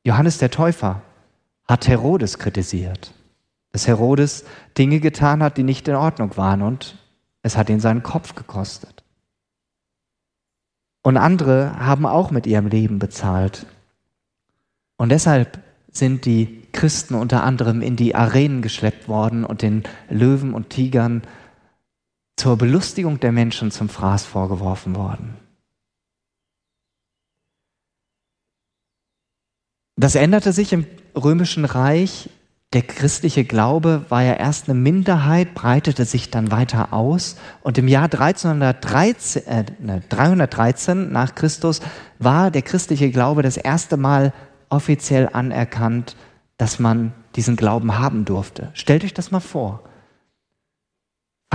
Johannes 0.03 0.38
der 0.38 0.51
Täufer 0.51 1.01
hat 1.67 1.88
Herodes 1.88 2.38
kritisiert, 2.38 3.13
dass 3.72 3.88
Herodes 3.88 4.45
Dinge 4.77 5.00
getan 5.00 5.41
hat, 5.41 5.57
die 5.57 5.63
nicht 5.63 5.88
in 5.88 5.95
Ordnung 5.95 6.38
waren 6.38 6.62
und 6.62 6.98
es 7.41 7.57
hat 7.57 7.69
ihn 7.69 7.79
seinen 7.79 8.03
Kopf 8.03 8.36
gekostet. 8.36 9.03
Und 11.01 11.17
andere 11.17 11.77
haben 11.79 12.05
auch 12.05 12.31
mit 12.31 12.48
ihrem 12.48 12.67
Leben 12.67 12.98
bezahlt. 12.98 13.67
Und 14.98 15.10
deshalb 15.10 15.60
sind 15.91 16.25
die 16.25 16.63
Christen 16.72 17.15
unter 17.15 17.43
anderem 17.43 17.81
in 17.81 17.95
die 17.95 18.15
Arenen 18.15 18.62
geschleppt 18.62 19.07
worden 19.07 19.45
und 19.45 19.62
den 19.62 19.84
Löwen 20.10 20.53
und 20.53 20.72
Tigern 20.72 21.22
zur 22.36 22.58
Belustigung 22.58 23.20
der 23.20 23.32
Menschen 23.32 23.72
zum 23.72 23.89
Fraß 23.89 24.25
vorgeworfen 24.25 24.96
worden. 24.96 25.36
Das 29.98 30.15
änderte 30.15 30.51
sich 30.51 30.74
im 30.74 30.86
römischen 31.15 31.65
Reich. 31.65 32.30
Der 32.74 32.82
christliche 32.82 33.46
Glaube 33.46 34.06
war 34.10 34.22
ja 34.24 34.34
erst 34.34 34.68
eine 34.68 34.77
Minderheit, 34.77 35.54
breitete 35.54 36.04
sich 36.04 36.30
dann 36.30 36.51
weiter 36.51 36.92
aus. 36.92 37.38
Und 37.62 37.77
im 37.77 37.88
Jahr 37.88 38.10
1313, 38.12 39.48
äh, 39.48 39.65
ne, 39.80 40.04
313 40.10 41.12
nach 41.12 41.36
Christus 41.36 41.80
war 42.20 42.51
der 42.51 42.63
christliche 42.63 43.10
Glaube 43.12 43.44
das 43.44 43.56
erste 43.56 43.96
Mal 43.96 44.34
offiziell 44.68 45.30
anerkannt, 45.32 46.18
dass 46.58 46.80
man 46.80 47.13
diesen 47.38 47.56
Glauben 47.56 47.98
haben 47.98 48.25
durfte. 48.25 48.72
Stellt 48.74 49.06
euch 49.06 49.13
das 49.13 49.32
mal 49.32 49.39
vor. 49.39 49.84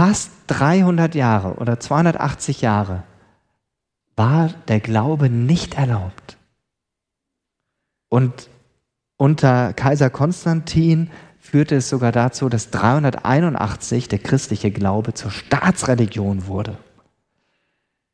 Fast 0.01 0.31
300 0.47 1.15
Jahre 1.15 1.57
oder 1.57 1.79
280 1.79 2.63
Jahre 2.63 3.03
war 4.17 4.49
der 4.67 4.81
Glaube 4.81 5.29
nicht 5.29 5.75
erlaubt. 5.75 6.39
Und 8.09 8.49
unter 9.19 9.75
Kaiser 9.75 10.09
Konstantin 10.09 11.11
führte 11.39 11.75
es 11.75 11.91
sogar 11.91 12.13
dazu, 12.13 12.49
dass 12.49 12.71
381 12.71 14.09
der 14.09 14.21
christliche 14.21 14.71
Glaube 14.71 15.13
zur 15.13 15.31
Staatsreligion 15.31 16.47
wurde. 16.47 16.79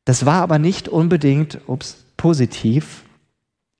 Das 0.03 0.25
war 0.25 0.41
aber 0.41 0.59
nicht 0.59 0.89
unbedingt 0.89 1.69
ups, 1.69 2.03
positiv, 2.17 3.05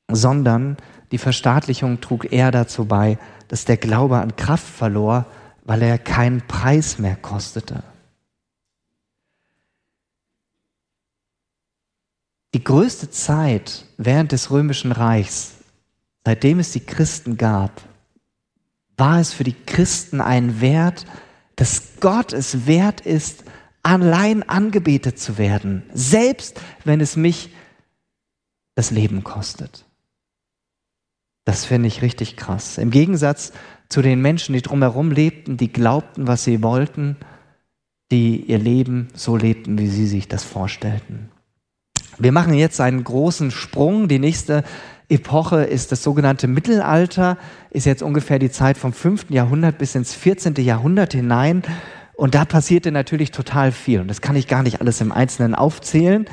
sondern 0.10 0.78
die 1.12 1.18
Verstaatlichung 1.18 2.00
trug 2.00 2.32
eher 2.32 2.52
dazu 2.52 2.86
bei, 2.86 3.18
dass 3.50 3.66
der 3.66 3.76
Glaube 3.76 4.20
an 4.20 4.38
Kraft 4.38 4.66
verlor, 4.66 5.26
weil 5.66 5.82
er 5.82 5.98
keinen 5.98 6.40
Preis 6.48 7.00
mehr 7.00 7.18
kostete. 7.18 7.84
Die 12.58 12.64
größte 12.64 13.12
Zeit 13.12 13.86
während 13.98 14.32
des 14.32 14.50
römischen 14.50 14.92
Reichs 14.92 15.58
seitdem 16.26 16.58
es 16.58 16.72
die 16.72 16.80
Christen 16.80 17.38
gab, 17.38 17.84
war 18.98 19.20
es 19.20 19.32
für 19.32 19.44
die 19.44 19.54
Christen 19.54 20.22
ein 20.22 20.60
Wert, 20.60 21.06
dass 21.56 22.00
Gott 22.00 22.34
es 22.34 22.66
wert 22.66 23.02
ist, 23.02 23.44
allein 23.84 24.42
angebetet 24.42 25.20
zu 25.20 25.38
werden, 25.38 25.84
selbst 25.94 26.60
wenn 26.84 27.00
es 27.00 27.16
mich 27.16 27.54
das 28.74 28.90
Leben 28.90 29.24
kostet. 29.24 29.86
Das 31.46 31.64
finde 31.64 31.90
ich 31.90 32.02
richtig 32.02 32.38
krass. 32.38 32.80
Im 32.80 32.90
Gegensatz 32.90 33.54
zu 33.88 34.02
den 34.02 34.20
Menschen, 34.20 34.54
die 34.54 34.64
drumherum 34.64 35.12
lebten, 35.12 35.58
die 35.58 35.72
glaubten, 35.72 36.26
was 36.26 36.44
sie 36.44 36.64
wollten, 36.64 37.18
die 38.10 38.42
ihr 38.42 38.58
Leben 38.58 39.10
so 39.14 39.38
lebten, 39.38 39.78
wie 39.78 39.90
sie 39.90 40.08
sich 40.08 40.28
das 40.28 40.44
vorstellten. 40.44 41.30
Wir 42.20 42.32
machen 42.32 42.54
jetzt 42.54 42.82
einen 42.82 43.04
großen 43.04 43.52
Sprung. 43.52 44.08
Die 44.08 44.20
nächste 44.20 44.64
Epoche 45.10 45.64
ist 45.64 45.92
das 45.92 46.04
sogenannte 46.04 46.48
Mittelalter, 46.48 47.38
ist 47.70 47.86
jetzt 47.86 48.04
ungefähr 48.04 48.40
die 48.40 48.50
Zeit 48.50 48.78
vom 48.78 48.92
5. 48.92 49.30
Jahrhundert 49.30 49.78
bis 49.78 49.96
ins 49.96 50.14
14. 50.14 50.56
Jahrhundert 50.56 51.14
hinein. 51.14 51.64
Und 52.16 52.34
da 52.34 52.46
passierte 52.46 52.92
natürlich 52.92 53.32
total 53.32 53.72
viel. 53.72 54.02
Und 54.02 54.08
das 54.08 54.22
kann 54.22 54.36
ich 54.36 54.48
gar 54.48 54.64
nicht 54.64 54.82
alles 54.82 55.00
im 55.02 55.12
Einzelnen 55.12 55.54
aufzählen. 55.54 56.26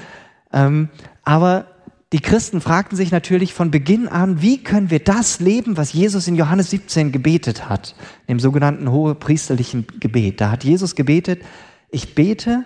Ähm, 0.52 0.88
aber 1.22 1.66
die 2.14 2.20
Christen 2.20 2.60
fragten 2.60 2.96
sich 2.96 3.10
natürlich 3.10 3.52
von 3.52 3.70
Beginn 3.70 4.08
an, 4.08 4.40
wie 4.40 4.62
können 4.62 4.90
wir 4.90 5.00
das 5.00 5.40
leben, 5.40 5.76
was 5.76 5.92
Jesus 5.92 6.26
in 6.26 6.36
Johannes 6.36 6.70
17 6.70 7.12
gebetet 7.12 7.68
hat, 7.68 7.94
im 8.26 8.40
sogenannten 8.40 8.90
hohepriesterlichen 8.90 9.86
Gebet. 10.00 10.40
Da 10.40 10.50
hat 10.50 10.64
Jesus 10.64 10.94
gebetet, 10.94 11.42
ich 11.90 12.14
bete, 12.14 12.64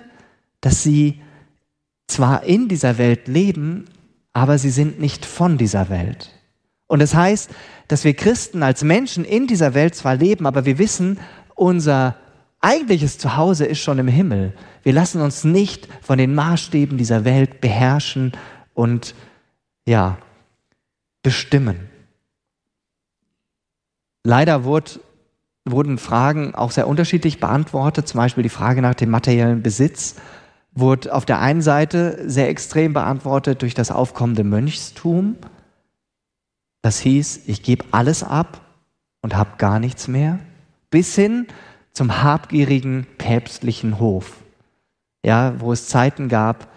dass 0.61 0.83
sie 0.83 1.21
zwar 2.09 2.43
in 2.43 2.69
dieser 2.69 2.99
Welt 2.99 3.29
leben, 3.29 3.85
aber 4.33 4.59
sie 4.59 4.71
sind 4.71 4.99
nicht 4.99 5.25
von 5.25 5.59
dieser 5.59 5.89
Welt. 5.89 6.35
Und 6.89 7.01
das 7.01 7.15
heißt, 7.15 7.51
dass 7.87 8.05
wir 8.05 8.15
Christen 8.15 8.63
als 8.63 8.83
Menschen 8.83 9.25
in 9.25 9.47
dieser 9.47 9.75
Welt 9.75 9.95
zwar 9.95 10.17
leben, 10.17 10.47
aber 10.47 10.65
wir 10.65 10.79
wissen, 10.79 11.21
unser 11.55 12.17
eigentliches 12.61 13.19
Zuhause 13.19 13.67
ist 13.67 13.79
schon 13.79 13.99
im 13.99 14.09
Himmel. 14.09 14.55
Wir 14.83 14.93
lassen 14.93 15.21
uns 15.21 15.45
nicht 15.45 15.89
von 16.03 16.19
den 16.19 16.35
Maßstäben 16.35 16.99
dieser 16.99 17.25
Welt 17.25 17.61
beherrschen 17.61 18.33
und 18.75 19.15
ja, 19.87 20.19
bestimmen. 21.23 21.89
Leider 24.25 24.65
wurde, 24.65 25.01
wurden 25.65 25.99
Fragen 25.99 26.55
auch 26.55 26.71
sehr 26.71 26.89
unterschiedlich 26.89 27.41
beantwortet, 27.41 28.09
zum 28.09 28.19
Beispiel 28.19 28.43
die 28.43 28.49
Frage 28.49 28.83
nach 28.83 28.95
dem 28.95 29.11
materiellen 29.11 29.63
Besitz 29.63 30.17
wurde 30.79 31.15
auf 31.15 31.25
der 31.25 31.41
einen 31.41 31.63
Seite 31.63 32.29
sehr 32.29 32.49
extrem 32.49 32.93
beantwortet 32.93 33.63
durch 33.63 33.75
das 33.75 33.91
aufkommende 33.91 34.45
Mönchstum. 34.45 35.37
Das 36.83 37.01
hieß, 37.01 37.43
ich 37.47 37.63
gebe 37.63 37.85
alles 37.91 38.23
ab 38.23 38.61
und 39.23 39.37
habe 39.37 39.51
gar 39.59 39.81
nichts 39.81 40.09
mehr, 40.09 40.39
bis 40.91 41.15
hin 41.15 41.47
zum 41.93 42.23
habgierigen 42.23 43.07
päpstlichen 43.19 43.99
Hof. 43.99 44.37
Ja, 45.25 45.55
wo 45.59 45.73
es 45.73 45.89
Zeiten 45.89 46.29
gab, 46.29 46.69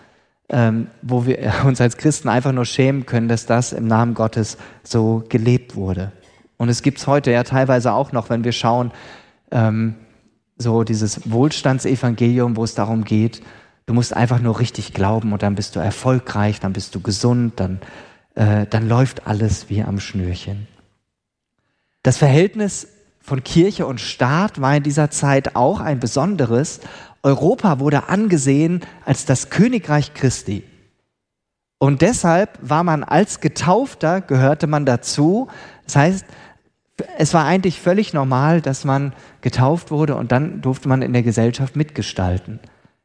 ähm, 0.49 0.87
wo 1.01 1.25
wir 1.25 1.53
uns 1.65 1.79
als 1.79 1.97
Christen 1.97 2.29
einfach 2.29 2.51
nur 2.51 2.65
schämen 2.65 3.05
können, 3.05 3.27
dass 3.27 3.45
das 3.45 3.73
im 3.73 3.87
Namen 3.87 4.13
Gottes 4.13 4.57
so 4.83 5.23
gelebt 5.29 5.75
wurde. 5.75 6.11
Und 6.57 6.69
es 6.69 6.81
gibt 6.81 6.99
es 6.99 7.07
heute 7.07 7.31
ja 7.31 7.43
teilweise 7.43 7.93
auch 7.93 8.11
noch, 8.11 8.29
wenn 8.29 8.43
wir 8.43 8.51
schauen, 8.51 8.91
ähm, 9.51 9.95
so 10.57 10.83
dieses 10.83 11.31
Wohlstandsevangelium, 11.31 12.55
wo 12.55 12.63
es 12.63 12.75
darum 12.75 13.03
geht, 13.03 13.41
Du 13.86 13.94
musst 13.94 14.15
einfach 14.15 14.39
nur 14.39 14.60
richtig 14.60 14.94
glauben 14.94 15.34
und 15.34 15.44
dann 15.44 15.56
bist 15.56 15.76
du 15.76 15.80
erfolgreich, 15.80 16.60
dann 16.60 16.74
bist 16.74 16.96
du 16.96 17.02
gesund, 17.02 17.60
dann, 17.60 17.80
äh, 18.36 18.65
dann 18.67 18.88
läuft 18.88 19.28
alles 19.28 19.70
wie 19.70 19.84
am 19.84 20.00
Schnürchen. 20.00 20.67
Das 22.04 22.17
Verhältnis 22.17 22.88
von 23.22 23.44
Kirche 23.44 23.86
und 23.86 24.02
Staat 24.02 24.62
war 24.62 24.76
in 24.76 24.84
dieser 24.84 25.12
Zeit 25.12 25.56
auch 25.56 25.80
ein 25.80 26.00
besonderes. 26.00 26.82
Europa 27.24 27.80
wurde 27.80 28.10
angesehen 28.10 28.82
als 29.06 29.26
das 29.26 29.50
Königreich 29.50 30.13
Christi. 30.13 30.63
Und 31.78 32.02
deshalb 32.02 32.60
war 32.62 32.84
man 32.84 33.04
als 33.04 33.39
Getaufter, 33.39 34.22
gehörte 34.22 34.67
man 34.67 34.86
dazu. 34.86 35.48
Das 35.86 35.96
heißt, 35.96 36.26
es 37.17 37.34
war 37.34 37.46
eigentlich 37.46 37.80
völlig 37.80 38.13
normal, 38.13 38.62
dass 38.62 38.86
man 38.86 39.13
getauft 39.41 39.91
wurde 39.91 40.15
und 40.15 40.32
dann 40.32 40.62
durfte 40.62 40.88
man 40.88 41.02
in 41.02 41.13
der 41.13 41.24
Gesellschaft 41.24 41.76
mitgestalten. 41.76 42.60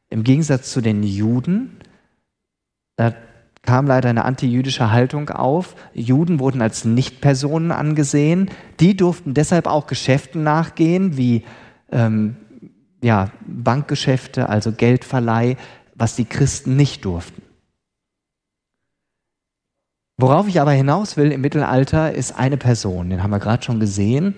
Im 0.09 0.23
Gegensatz 0.23 0.71
zu 0.71 0.81
den 0.81 1.03
Juden, 1.03 1.77
da 2.95 3.13
kam 3.61 3.85
leider 3.85 4.09
eine 4.09 4.23
antijüdische 4.23 4.91
Haltung 4.91 5.29
auf. 5.29 5.75
Juden 5.93 6.39
wurden 6.39 6.61
als 6.61 6.85
Nichtpersonen 6.85 7.71
angesehen. 7.71 8.49
Die 8.79 8.95
durften 8.95 9.33
deshalb 9.33 9.67
auch 9.67 9.87
Geschäften 9.87 10.43
nachgehen, 10.43 11.17
wie 11.17 11.43
ähm, 11.91 12.37
ja, 13.01 13.29
Bankgeschäfte, 13.45 14.47
also 14.49 14.71
Geldverleih, 14.71 15.57
was 15.95 16.15
die 16.15 16.25
Christen 16.25 16.77
nicht 16.77 17.03
durften. 17.03 17.41
Worauf 20.17 20.47
ich 20.47 20.59
aber 20.59 20.71
hinaus 20.71 21.17
will 21.17 21.31
im 21.31 21.41
Mittelalter 21.41 22.13
ist 22.13 22.37
eine 22.39 22.57
Person, 22.57 23.09
den 23.11 23.21
haben 23.21 23.29
wir 23.29 23.39
gerade 23.39 23.63
schon 23.63 23.79
gesehen, 23.79 24.35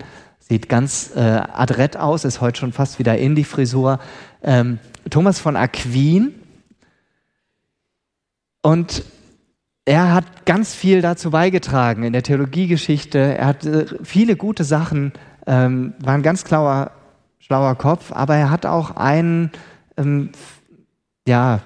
sieht 0.50 0.68
ganz 0.68 1.12
äh, 1.14 1.20
adrett 1.20 1.96
aus, 1.96 2.24
ist 2.24 2.40
heute 2.40 2.58
schon 2.58 2.72
fast 2.72 2.98
wieder 2.98 3.16
in 3.16 3.36
die 3.36 3.44
Frisur. 3.44 4.00
Ähm, 4.42 4.80
Thomas 5.08 5.38
von 5.38 5.54
Aquin. 5.54 6.34
Und 8.60 9.04
er 9.84 10.12
hat 10.12 10.46
ganz 10.46 10.74
viel 10.74 11.02
dazu 11.02 11.30
beigetragen 11.30 12.02
in 12.02 12.12
der 12.12 12.24
Theologiegeschichte. 12.24 13.18
Er 13.18 13.46
hat 13.46 13.64
äh, 13.64 13.86
viele 14.02 14.34
gute 14.34 14.64
Sachen, 14.64 15.12
ähm, 15.46 15.94
war 16.00 16.14
ein 16.14 16.24
ganz 16.24 16.40
schlauer, 16.40 16.90
schlauer 17.38 17.76
Kopf, 17.76 18.10
aber 18.10 18.34
er 18.34 18.50
hat 18.50 18.66
auch 18.66 18.96
einen, 18.96 19.52
ähm, 19.96 20.30
ja, 21.28 21.60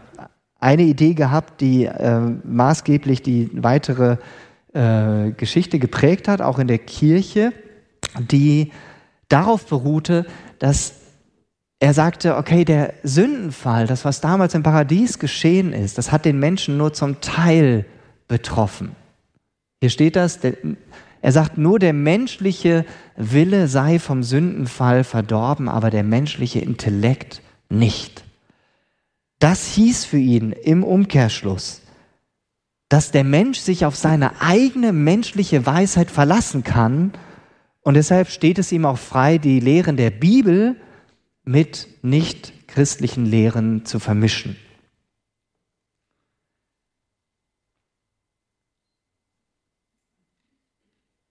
eine 0.60 0.82
Idee 0.82 1.14
gehabt, 1.14 1.62
die 1.62 1.86
äh, 1.86 2.20
maßgeblich 2.20 3.22
die 3.22 3.48
weitere 3.54 4.18
äh, 4.74 5.30
Geschichte 5.30 5.78
geprägt 5.78 6.28
hat, 6.28 6.42
auch 6.42 6.58
in 6.58 6.68
der 6.68 6.78
Kirche, 6.78 7.54
die 8.18 8.72
darauf 9.28 9.66
beruhte, 9.66 10.26
dass 10.58 10.94
er 11.80 11.92
sagte, 11.92 12.36
okay, 12.36 12.64
der 12.64 12.94
Sündenfall, 13.02 13.86
das, 13.86 14.04
was 14.04 14.20
damals 14.20 14.54
im 14.54 14.62
Paradies 14.62 15.18
geschehen 15.18 15.72
ist, 15.72 15.98
das 15.98 16.12
hat 16.12 16.24
den 16.24 16.38
Menschen 16.38 16.78
nur 16.78 16.92
zum 16.92 17.20
Teil 17.20 17.84
betroffen. 18.28 18.96
Hier 19.80 19.90
steht 19.90 20.16
das, 20.16 20.38
er 21.20 21.32
sagt, 21.32 21.58
nur 21.58 21.78
der 21.78 21.92
menschliche 21.92 22.84
Wille 23.16 23.68
sei 23.68 23.98
vom 23.98 24.22
Sündenfall 24.22 25.04
verdorben, 25.04 25.68
aber 25.68 25.90
der 25.90 26.04
menschliche 26.04 26.60
Intellekt 26.60 27.42
nicht. 27.68 28.24
Das 29.38 29.66
hieß 29.74 30.04
für 30.04 30.18
ihn 30.18 30.52
im 30.52 30.84
Umkehrschluss, 30.84 31.82
dass 32.88 33.10
der 33.10 33.24
Mensch 33.24 33.58
sich 33.58 33.84
auf 33.84 33.96
seine 33.96 34.40
eigene 34.40 34.92
menschliche 34.92 35.66
Weisheit 35.66 36.10
verlassen 36.10 36.64
kann 36.64 37.12
und 37.84 37.94
deshalb 37.94 38.28
steht 38.28 38.58
es 38.58 38.72
ihm 38.72 38.84
auch 38.84 38.98
frei, 38.98 39.38
die 39.38 39.60
Lehren 39.60 39.96
der 39.96 40.10
Bibel 40.10 40.76
mit 41.44 41.88
nicht 42.02 42.66
christlichen 42.66 43.26
Lehren 43.26 43.84
zu 43.84 44.00
vermischen. 44.00 44.56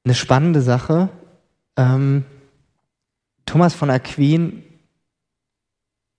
eine 0.06 0.16
spannende 0.16 0.62
Sache. 0.62 1.10
Ähm, 1.78 2.26
Thomas 3.46 3.74
von 3.74 3.90
Aquin 3.90 4.64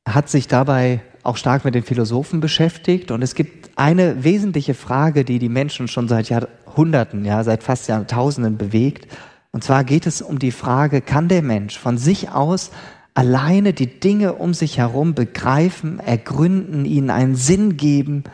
hat 0.07 0.29
sich 0.29 0.49
dabei 0.49 1.01
auch 1.23 1.37
stark 1.37 1.65
mit 1.65 1.75
den 1.75 1.83
Philosophen 1.83 2.41
beschäftigt 2.41 3.11
und 3.11 3.23
es 3.23 3.35
gibt 3.35 3.71
eine 3.77 4.25
wesentliche 4.25 4.75
Frage, 4.75 5.25
die 5.25 5.39
die 5.39 5.49
Menschen 5.49 5.89
schon 5.89 6.07
seit 6.07 6.29
Jahrhunderten, 6.29 7.25
ja, 7.25 7.43
seit 7.45 7.63
fast 7.63 7.89
Jahrtausenden 7.89 8.59
bewegt. 8.59 9.11
Und 9.55 9.63
zwar 9.63 9.85
geht 9.85 10.05
es 10.09 10.21
um 10.21 10.41
die 10.41 10.51
Frage, 10.51 11.01
kann 11.01 11.29
der 11.29 11.41
Mensch 11.41 11.79
von 11.79 11.97
sich 11.97 12.31
aus 12.31 12.73
alleine 13.15 13.73
die 13.73 14.01
Dinge 14.01 14.33
um 14.33 14.53
sich 14.53 14.79
herum 14.79 15.15
begreifen, 15.15 16.01
ergründen, 16.01 16.85
ihnen 16.85 17.09
einen 17.09 17.37
Sinn 17.37 17.77
geben? 17.77 18.25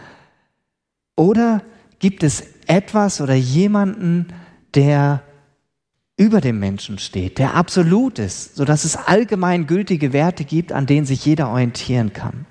Oder 1.17 1.63
gibt 1.99 2.23
es 2.23 2.43
etwas 2.67 3.21
oder 3.21 3.35
jemanden, 3.35 4.29
der 4.73 5.23
über 6.17 6.41
dem 6.41 6.59
Menschen 6.59 6.99
steht, 6.99 7.37
der 7.37 7.55
absolut 7.55 8.19
ist, 8.19 8.57
sodass 8.57 8.85
es 8.85 8.97
allgemein 8.97 9.67
gültige 9.67 10.15
Werte 10.15 10.47
gibt, 10.47 10.73
an 10.73 10.87
denen 10.87 11.05
sich 11.05 11.27
jeder 11.27 11.51
orientieren 11.51 12.15
kann? 12.15 12.47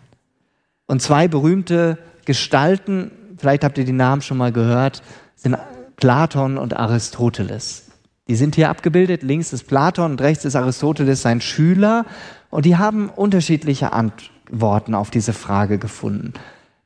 Und 0.86 1.01
zwei 1.01 1.27
berühmte 1.27 1.97
Gestalten, 2.25 3.10
vielleicht 3.39 3.63
habt 3.63 3.79
ihr 3.79 3.86
die 3.86 3.93
Namen 3.93 4.21
schon 4.21 4.38
mal 4.38 4.51
gehört, 4.51 5.01
sind 5.36 5.58
Platon 5.95 6.60
und 6.60 6.77
Aristoteles. 6.77 7.88
Die 8.29 8.35
sind 8.35 8.53
hier 8.53 8.69
abgebildet. 8.69 9.23
Links 9.23 9.53
ist 9.53 9.63
Platon 9.63 10.11
und 10.11 10.21
rechts 10.21 10.45
ist 10.45 10.55
Aristoteles, 10.55 11.23
sein 11.23 11.41
Schüler. 11.41 12.05
Und 12.51 12.65
die 12.65 12.77
haben 12.77 13.09
unterschiedliche 13.09 13.91
Antworten 13.91 14.93
auf 14.93 15.09
diese 15.09 15.33
Frage 15.33 15.79
gefunden. 15.79 16.33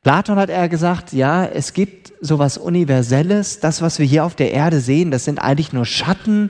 Platon 0.04 0.38
hat 0.38 0.50
eher 0.50 0.70
gesagt, 0.70 1.12
ja, 1.12 1.46
es 1.46 1.74
gibt 1.74 2.14
sowas 2.22 2.58
Universelles. 2.58 3.60
Das, 3.60 3.82
was 3.82 4.00
wir 4.00 4.06
hier 4.06 4.24
auf 4.24 4.36
der 4.36 4.54
Erde 4.54 4.80
sehen, 4.80 5.12
das 5.12 5.26
sind 5.26 5.40
eigentlich 5.40 5.74
nur 5.74 5.86
Schatten. 5.86 6.50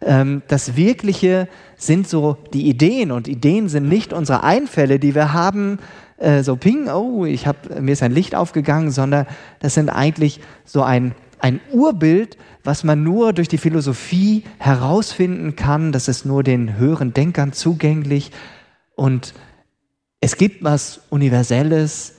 Ähm, 0.00 0.42
das 0.48 0.74
Wirkliche 0.74 1.46
sind 1.76 2.08
so 2.08 2.36
die 2.52 2.68
Ideen. 2.68 3.12
Und 3.12 3.28
Ideen 3.28 3.68
sind 3.68 3.88
nicht 3.88 4.12
unsere 4.12 4.42
Einfälle, 4.42 4.98
die 4.98 5.14
wir 5.14 5.32
haben, 5.32 5.78
äh, 6.18 6.42
so 6.42 6.56
ping, 6.56 6.88
oh, 6.88 7.24
ich 7.24 7.46
hab, 7.46 7.80
mir 7.80 7.92
ist 7.92 8.02
ein 8.02 8.12
Licht 8.12 8.34
aufgegangen, 8.34 8.90
sondern 8.90 9.26
das 9.60 9.74
sind 9.74 9.90
eigentlich 9.90 10.40
so 10.64 10.82
ein, 10.82 11.14
ein 11.44 11.60
Urbild, 11.72 12.38
was 12.62 12.84
man 12.84 13.02
nur 13.02 13.34
durch 13.34 13.48
die 13.48 13.58
Philosophie 13.58 14.44
herausfinden 14.56 15.56
kann. 15.56 15.92
Das 15.92 16.08
ist 16.08 16.24
nur 16.24 16.42
den 16.42 16.78
höheren 16.78 17.12
Denkern 17.12 17.52
zugänglich. 17.52 18.30
Und 18.96 19.34
es 20.22 20.38
gibt 20.38 20.64
was 20.64 21.02
Universelles. 21.10 22.14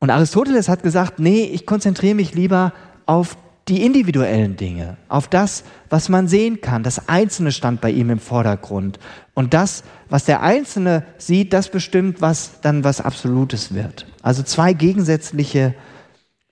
Und 0.00 0.10
Aristoteles 0.10 0.68
hat 0.68 0.82
gesagt, 0.82 1.20
nee, 1.20 1.44
ich 1.44 1.64
konzentriere 1.64 2.16
mich 2.16 2.34
lieber 2.34 2.72
auf 3.06 3.36
die 3.68 3.84
individuellen 3.84 4.56
Dinge, 4.56 4.96
auf 5.08 5.28
das, 5.28 5.62
was 5.88 6.08
man 6.08 6.26
sehen 6.26 6.60
kann. 6.60 6.82
Das 6.82 7.08
Einzelne 7.08 7.52
stand 7.52 7.80
bei 7.80 7.92
ihm 7.92 8.10
im 8.10 8.18
Vordergrund. 8.18 8.98
Und 9.34 9.54
das, 9.54 9.84
was 10.08 10.24
der 10.24 10.42
Einzelne 10.42 11.04
sieht, 11.18 11.52
das 11.52 11.70
bestimmt, 11.70 12.20
was 12.20 12.60
dann 12.62 12.82
was 12.82 13.00
Absolutes 13.00 13.72
wird. 13.72 14.08
Also 14.22 14.42
zwei 14.42 14.72
gegensätzliche 14.72 15.76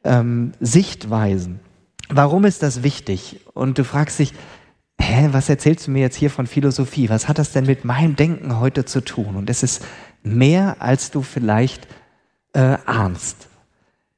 ähm, 0.05 0.53
Sichtweisen. 0.61 1.61
Warum 2.09 2.45
ist 2.45 2.63
das 2.63 2.83
wichtig? 2.83 3.41
Und 3.55 3.79
du 3.79 3.85
fragst 3.85 4.19
dich, 4.19 4.33
hä, 5.01 5.29
was 5.33 5.49
erzählst 5.49 5.87
du 5.87 5.91
mir 5.93 6.01
jetzt 6.01 6.17
hier 6.17 6.31
von 6.31 6.47
Philosophie? 6.47 7.09
Was 7.09 7.29
hat 7.29 7.39
das 7.39 7.53
denn 7.53 7.67
mit 7.67 7.85
meinem 7.85 8.17
Denken 8.17 8.59
heute 8.61 8.85
zu 8.85 9.01
tun? 9.01 9.37
Und 9.37 9.49
es 9.51 9.63
ist 9.63 9.85
mehr, 10.23 10.77
als 10.81 11.11
du 11.11 11.23
vielleicht 11.23 11.87
äh, 12.53 12.77
ahnst. 12.87 13.49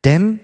Denn 0.05 0.40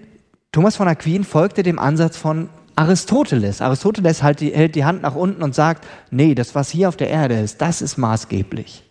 Thomas 0.51 0.77
von 0.77 0.87
Aquin 0.87 1.23
folgte 1.23 1.63
dem 1.63 1.79
Ansatz 1.79 2.17
von 2.17 2.49
Aristoteles. 2.75 3.61
Aristoteles 3.61 4.23
hält 4.23 4.39
die, 4.39 4.51
hält 4.51 4.75
die 4.75 4.85
Hand 4.85 5.01
nach 5.01 5.15
unten 5.15 5.43
und 5.43 5.53
sagt, 5.53 5.85
nee, 6.11 6.33
das, 6.33 6.55
was 6.55 6.69
hier 6.69 6.87
auf 6.87 6.95
der 6.95 7.09
Erde 7.09 7.37
ist, 7.39 7.61
das 7.61 7.81
ist 7.81 7.97
maßgeblich. 7.97 8.83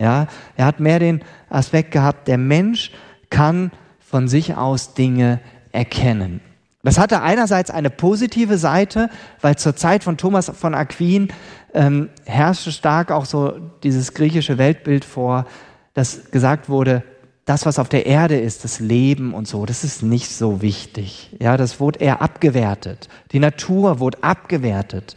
Ja, 0.00 0.26
er 0.56 0.64
hat 0.64 0.80
mehr 0.80 0.98
den 0.98 1.22
Aspekt 1.48 1.92
gehabt, 1.92 2.28
der 2.28 2.38
Mensch 2.38 2.92
kann 3.30 3.70
von 4.00 4.28
sich 4.28 4.56
aus 4.56 4.94
Dinge 4.94 5.40
erkennen. 5.78 6.40
Das 6.82 6.98
hatte 6.98 7.22
einerseits 7.22 7.70
eine 7.70 7.90
positive 7.90 8.58
Seite, 8.58 9.10
weil 9.40 9.56
zur 9.56 9.76
Zeit 9.76 10.04
von 10.04 10.16
Thomas 10.16 10.50
von 10.54 10.74
Aquin 10.74 11.28
ähm, 11.74 12.08
herrschte 12.24 12.72
stark 12.72 13.10
auch 13.10 13.24
so 13.24 13.54
dieses 13.82 14.14
griechische 14.14 14.58
Weltbild 14.58 15.04
vor, 15.04 15.46
dass 15.94 16.30
gesagt 16.30 16.68
wurde, 16.68 17.02
das, 17.44 17.64
was 17.64 17.78
auf 17.78 17.88
der 17.88 18.06
Erde 18.06 18.38
ist, 18.38 18.64
das 18.64 18.78
Leben 18.78 19.34
und 19.34 19.48
so, 19.48 19.66
das 19.66 19.82
ist 19.82 20.02
nicht 20.02 20.30
so 20.30 20.60
wichtig. 20.60 21.34
Ja, 21.40 21.56
das 21.56 21.80
wurde 21.80 22.00
eher 22.00 22.20
abgewertet. 22.20 23.08
Die 23.32 23.38
Natur 23.38 24.00
wurde 24.00 24.22
abgewertet. 24.22 25.16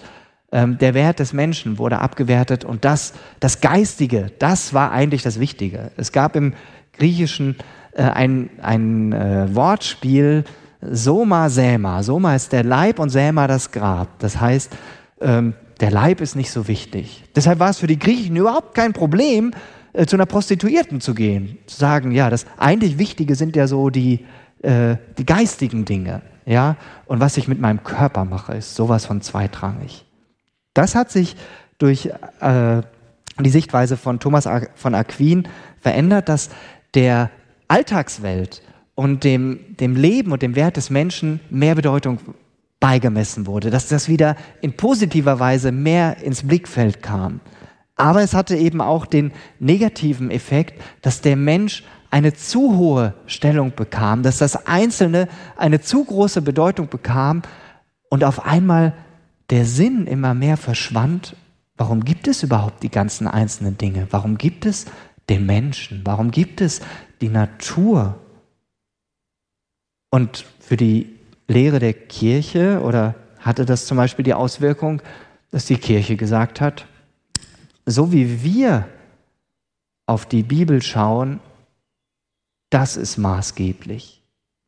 Ähm, 0.52 0.78
der 0.78 0.94
Wert 0.94 1.20
des 1.20 1.34
Menschen 1.34 1.78
wurde 1.78 2.00
abgewertet 2.00 2.66
und 2.66 2.86
das, 2.86 3.14
das 3.40 3.62
Geistige, 3.62 4.32
das 4.40 4.74
war 4.74 4.92
eigentlich 4.92 5.24
das 5.24 5.40
Wichtige. 5.40 5.92
Es 5.98 6.12
gab 6.12 6.36
im 6.36 6.54
Griechischen 6.94 7.56
äh, 7.60 7.64
ein, 7.98 8.50
ein 8.62 9.14
äh, 9.14 9.56
Wortspiel, 9.56 10.44
Soma, 10.82 11.50
Säma. 11.50 12.04
Soma 12.04 12.36
ist 12.36 12.52
der 12.52 12.64
Leib 12.64 13.00
und 13.00 13.10
Säma 13.10 13.48
das 13.48 13.72
Grab. 13.72 14.20
Das 14.20 14.40
heißt, 14.40 14.72
ähm, 15.22 15.54
der 15.80 15.92
Leib 15.92 16.22
ist 16.22 16.36
nicht 16.36 16.52
so 16.52 16.68
wichtig. 16.68 17.24
Deshalb 17.36 17.60
war 17.60 17.70
es 17.70 17.80
für 17.80 17.88
die 17.88 18.00
Griechen 18.00 18.36
überhaupt 18.36 18.76
kein 18.76 18.94
Problem, 18.94 19.52
äh, 19.94 20.06
zu 20.06 20.16
einer 20.16 20.26
Prostituierten 20.26 21.02
zu 21.02 21.14
gehen, 21.14 21.58
zu 21.66 21.78
sagen, 21.78 22.12
ja, 22.12 22.30
das 22.30 22.46
eigentlich 22.58 22.98
Wichtige 22.98 23.36
sind 23.36 23.56
ja 23.56 23.68
so 23.68 23.90
die, 23.90 24.26
äh, 24.62 24.96
die 25.18 25.26
geistigen 25.26 25.86
Dinge, 25.86 26.22
ja, 26.46 26.78
und 27.06 27.20
was 27.20 27.38
ich 27.38 27.48
mit 27.48 27.60
meinem 27.60 27.84
Körper 27.84 28.26
mache, 28.26 28.54
ist 28.54 28.76
sowas 28.76 29.06
von 29.06 29.22
zweitrangig. 29.22 30.06
Das 30.74 30.96
hat 30.96 31.12
sich 31.12 31.36
durch 31.78 32.12
äh, 32.40 32.82
die 33.40 33.50
Sichtweise 33.50 33.98
von 33.98 34.20
Thomas 34.20 34.48
von 34.76 34.96
Aquin 34.96 35.48
verändert, 35.80 36.30
dass 36.30 36.50
der 36.94 37.30
Alltagswelt 37.72 38.62
und 38.96 39.24
dem, 39.24 39.78
dem 39.78 39.96
Leben 39.96 40.34
und 40.34 40.42
dem 40.42 40.56
Wert 40.56 40.76
des 40.76 40.90
Menschen 40.90 41.40
mehr 41.50 41.74
Bedeutung 41.74 42.20
beigemessen 42.82 43.48
wurde, 43.48 43.70
dass 43.70 43.88
das 43.88 44.10
wieder 44.10 44.36
in 44.60 44.76
positiver 44.76 45.40
Weise 45.40 45.72
mehr 45.72 46.18
ins 46.18 46.44
Blickfeld 46.46 47.02
kam. 47.02 47.40
Aber 47.96 48.22
es 48.24 48.34
hatte 48.34 48.58
eben 48.58 48.82
auch 48.82 49.06
den 49.06 49.32
negativen 49.60 50.32
Effekt, 50.32 50.82
dass 51.02 51.22
der 51.22 51.38
Mensch 51.38 51.86
eine 52.10 52.34
zu 52.34 52.76
hohe 52.76 53.14
Stellung 53.26 53.72
bekam, 53.74 54.22
dass 54.22 54.40
das 54.40 54.66
Einzelne 54.68 55.30
eine 55.56 55.80
zu 55.80 56.04
große 56.04 56.42
Bedeutung 56.42 56.90
bekam 56.90 57.42
und 58.10 58.26
auf 58.26 58.46
einmal 58.46 58.94
der 59.50 59.64
Sinn 59.64 60.08
immer 60.08 60.34
mehr 60.34 60.58
verschwand. 60.58 61.38
Warum 61.78 62.04
gibt 62.04 62.28
es 62.28 62.44
überhaupt 62.44 62.84
die 62.84 62.92
ganzen 62.92 63.30
einzelnen 63.30 63.78
Dinge? 63.78 64.08
Warum 64.12 64.38
gibt 64.38 64.66
es 64.66 64.88
den 65.30 65.46
Menschen? 65.46 66.02
Warum 66.04 66.32
gibt 66.32 66.60
es 66.60 66.82
die 67.22 67.30
Natur? 67.30 68.20
Und 70.10 70.46
für 70.60 70.76
die 70.76 71.18
Lehre 71.48 71.80
der 71.80 71.94
Kirche 71.94 72.82
oder 72.82 73.16
hatte 73.40 73.66
das 73.66 73.86
zum 73.86 73.98
Beispiel 73.98 74.24
die 74.24 74.34
Auswirkung, 74.34 75.02
dass 75.52 75.66
die 75.66 75.78
Kirche 75.78 76.16
gesagt 76.16 76.62
hat, 76.62 76.86
so 77.86 78.12
wie 78.12 78.44
wir 78.44 78.88
auf 80.06 80.26
die 80.26 80.44
Bibel 80.44 80.82
schauen, 80.82 81.40
das 82.70 82.98
ist 82.98 83.18
maßgeblich. 83.18 84.22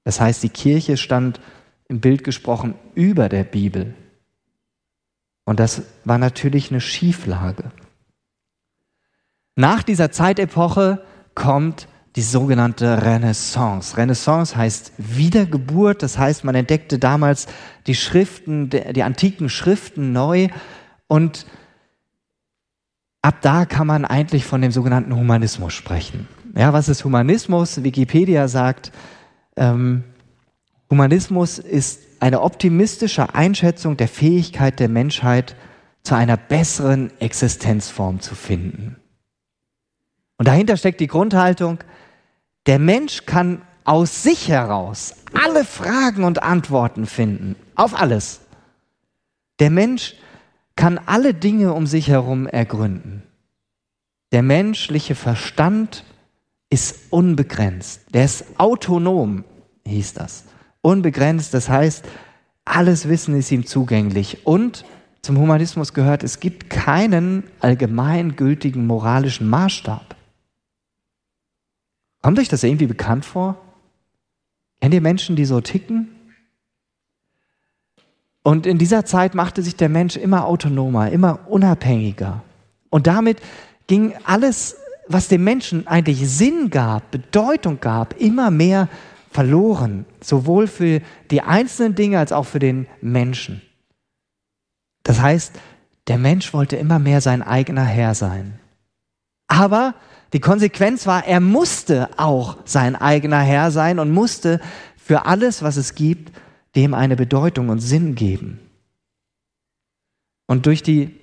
Das 0.04 0.20
heißt, 0.20 0.44
die 0.44 0.50
Kirche 0.50 0.98
stand 0.98 1.40
im 1.88 2.02
Bild 2.02 2.24
gesprochen 2.24 2.76
über 2.96 3.30
der 3.30 3.44
Bibel. 3.44 3.94
Und 5.46 5.60
das 5.60 5.84
war 6.04 6.18
natürlich 6.18 6.72
eine 6.72 6.82
Schieflage. 6.82 7.72
Nach 9.56 9.84
dieser 9.84 10.12
Zeitepoche 10.12 11.04
kommt 11.36 11.88
die 12.16 12.22
sogenannte 12.22 13.02
Renaissance. 13.04 13.98
Renaissance 13.98 14.56
heißt 14.56 14.94
Wiedergeburt, 14.98 16.04
das 16.04 16.18
heißt, 16.18 16.44
man 16.44 16.56
entdeckte 16.56 17.00
damals 17.00 17.48
die 17.88 17.96
Schriften, 17.96 18.70
die 18.70 19.04
antiken 19.04 19.50
Schriften 19.50 20.14
neu 20.14 20.50
und 21.08 21.48
ab 23.22 23.38
da 23.42 23.66
kann 23.66 23.88
man 23.88 24.06
eigentlich 24.06 24.46
von 24.46 24.62
dem 24.62 24.72
sogenannten 24.72 25.16
Humanismus 25.16 25.74
sprechen. 25.74 26.28
Ja, 26.56 26.72
was 26.72 26.88
ist 26.88 27.04
Humanismus? 27.04 27.84
Wikipedia 27.84 28.48
sagt, 28.48 28.92
ähm, 29.56 30.04
Humanismus 30.90 31.58
ist 31.58 32.02
eine 32.20 32.42
optimistische 32.42 33.34
Einschätzung 33.34 33.98
der 33.98 34.08
Fähigkeit 34.08 34.80
der 34.80 34.90
Menschheit, 34.90 35.56
zu 36.04 36.16
einer 36.16 36.38
besseren 36.38 37.12
Existenzform 37.20 38.20
zu 38.20 38.36
finden. 38.36 38.98
Und 40.38 40.48
dahinter 40.48 40.76
steckt 40.76 41.00
die 41.00 41.08
Grundhaltung, 41.08 41.80
der 42.66 42.80
Mensch 42.80 43.26
kann 43.26 43.62
aus 43.84 44.24
sich 44.24 44.48
heraus 44.48 45.16
alle 45.34 45.66
Fragen 45.66 46.24
und 46.24 46.44
Antworten 46.44 47.06
finden, 47.06 47.56
auf 47.76 48.00
alles. 48.00 48.42
Der 49.60 49.70
Mensch 49.70 50.16
kann 50.76 51.00
alle 51.06 51.34
Dinge 51.34 51.74
um 51.74 51.88
sich 51.88 52.08
herum 52.08 52.48
ergründen. 52.48 53.24
Der 54.32 54.42
menschliche 54.42 55.16
Verstand 55.16 56.04
ist 56.70 57.12
unbegrenzt. 57.12 58.02
Der 58.14 58.26
ist 58.26 58.46
autonom, 58.58 59.44
hieß 59.86 60.14
das. 60.14 60.46
Unbegrenzt, 60.82 61.54
das 61.54 61.70
heißt, 61.70 62.06
alles 62.66 63.08
Wissen 63.08 63.38
ist 63.38 63.52
ihm 63.52 63.66
zugänglich. 63.66 64.48
Und 64.48 64.86
zum 65.22 65.38
Humanismus 65.38 65.94
gehört, 65.94 66.24
es 66.24 66.40
gibt 66.40 66.70
keinen 66.70 67.44
allgemeingültigen 67.60 68.88
moralischen 68.88 69.50
Maßstab. 69.50 70.16
Kommt 72.24 72.40
euch 72.40 72.48
das 72.48 72.64
irgendwie 72.64 72.88
bekannt 72.88 73.26
vor? 73.26 73.58
Kennt 74.82 74.94
ihr 74.94 75.02
Menschen, 75.02 75.36
die 75.36 75.46
so 75.46 75.62
ticken? 75.62 76.08
Und 78.44 78.66
in 78.66 78.78
dieser 78.78 79.06
Zeit 79.06 79.36
machte 79.36 79.62
sich 79.62 79.76
der 79.76 79.90
Mensch 79.90 80.16
immer 80.16 80.46
autonomer, 80.46 81.12
immer 81.12 81.48
unabhängiger. 81.50 82.42
Und 82.90 83.08
damit 83.08 83.42
ging 83.88 84.14
alles, 84.24 84.78
was 85.08 85.28
dem 85.28 85.44
Menschen 85.44 85.86
eigentlich 85.86 86.28
Sinn 86.30 86.70
gab, 86.70 87.12
Bedeutung 87.12 87.80
gab, 87.82 88.20
immer 88.20 88.52
mehr 88.52 88.88
verloren, 89.30 90.06
sowohl 90.22 90.68
für 90.68 91.02
die 91.30 91.42
einzelnen 91.42 91.96
Dinge 91.96 92.20
als 92.20 92.32
auch 92.32 92.46
für 92.46 92.60
den 92.60 92.88
Menschen. 93.02 93.62
Das 95.04 95.20
heißt, 95.20 95.54
der 96.08 96.18
Mensch 96.18 96.54
wollte 96.54 96.78
immer 96.78 97.00
mehr 97.00 97.20
sein 97.20 97.42
eigener 97.42 97.84
Herr 97.84 98.16
sein. 98.16 98.60
Aber 99.48 99.96
die 100.34 100.40
Konsequenz 100.40 101.06
war, 101.06 101.26
er 101.26 101.40
musste 101.40 102.10
auch 102.18 102.58
sein 102.66 102.96
eigener 102.96 103.40
Herr 103.40 103.72
sein 103.72 104.00
und 104.00 104.12
musste 104.12 104.60
für 104.98 105.26
alles, 105.26 105.62
was 105.62 105.78
es 105.78 105.96
gibt, 105.96 106.32
dem 106.76 106.94
eine 106.94 107.16
Bedeutung 107.16 107.70
und 107.70 107.80
Sinn 107.80 108.16
geben. 108.16 108.60
Und 110.48 110.66
durch 110.66 110.82
die, 110.82 111.16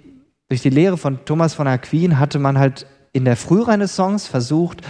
durch 0.49 0.63
die 0.63 0.71
Lehre 0.71 0.97
von 0.97 1.25
Thomas 1.25 1.55
von 1.55 1.67
Aquin 1.67 2.19
hatte 2.19 2.39
man 2.39 2.59
halt 2.59 2.87
in 3.13 3.25
der 3.25 3.37
Frührenaissance 3.37 4.29
versucht, 4.29 4.83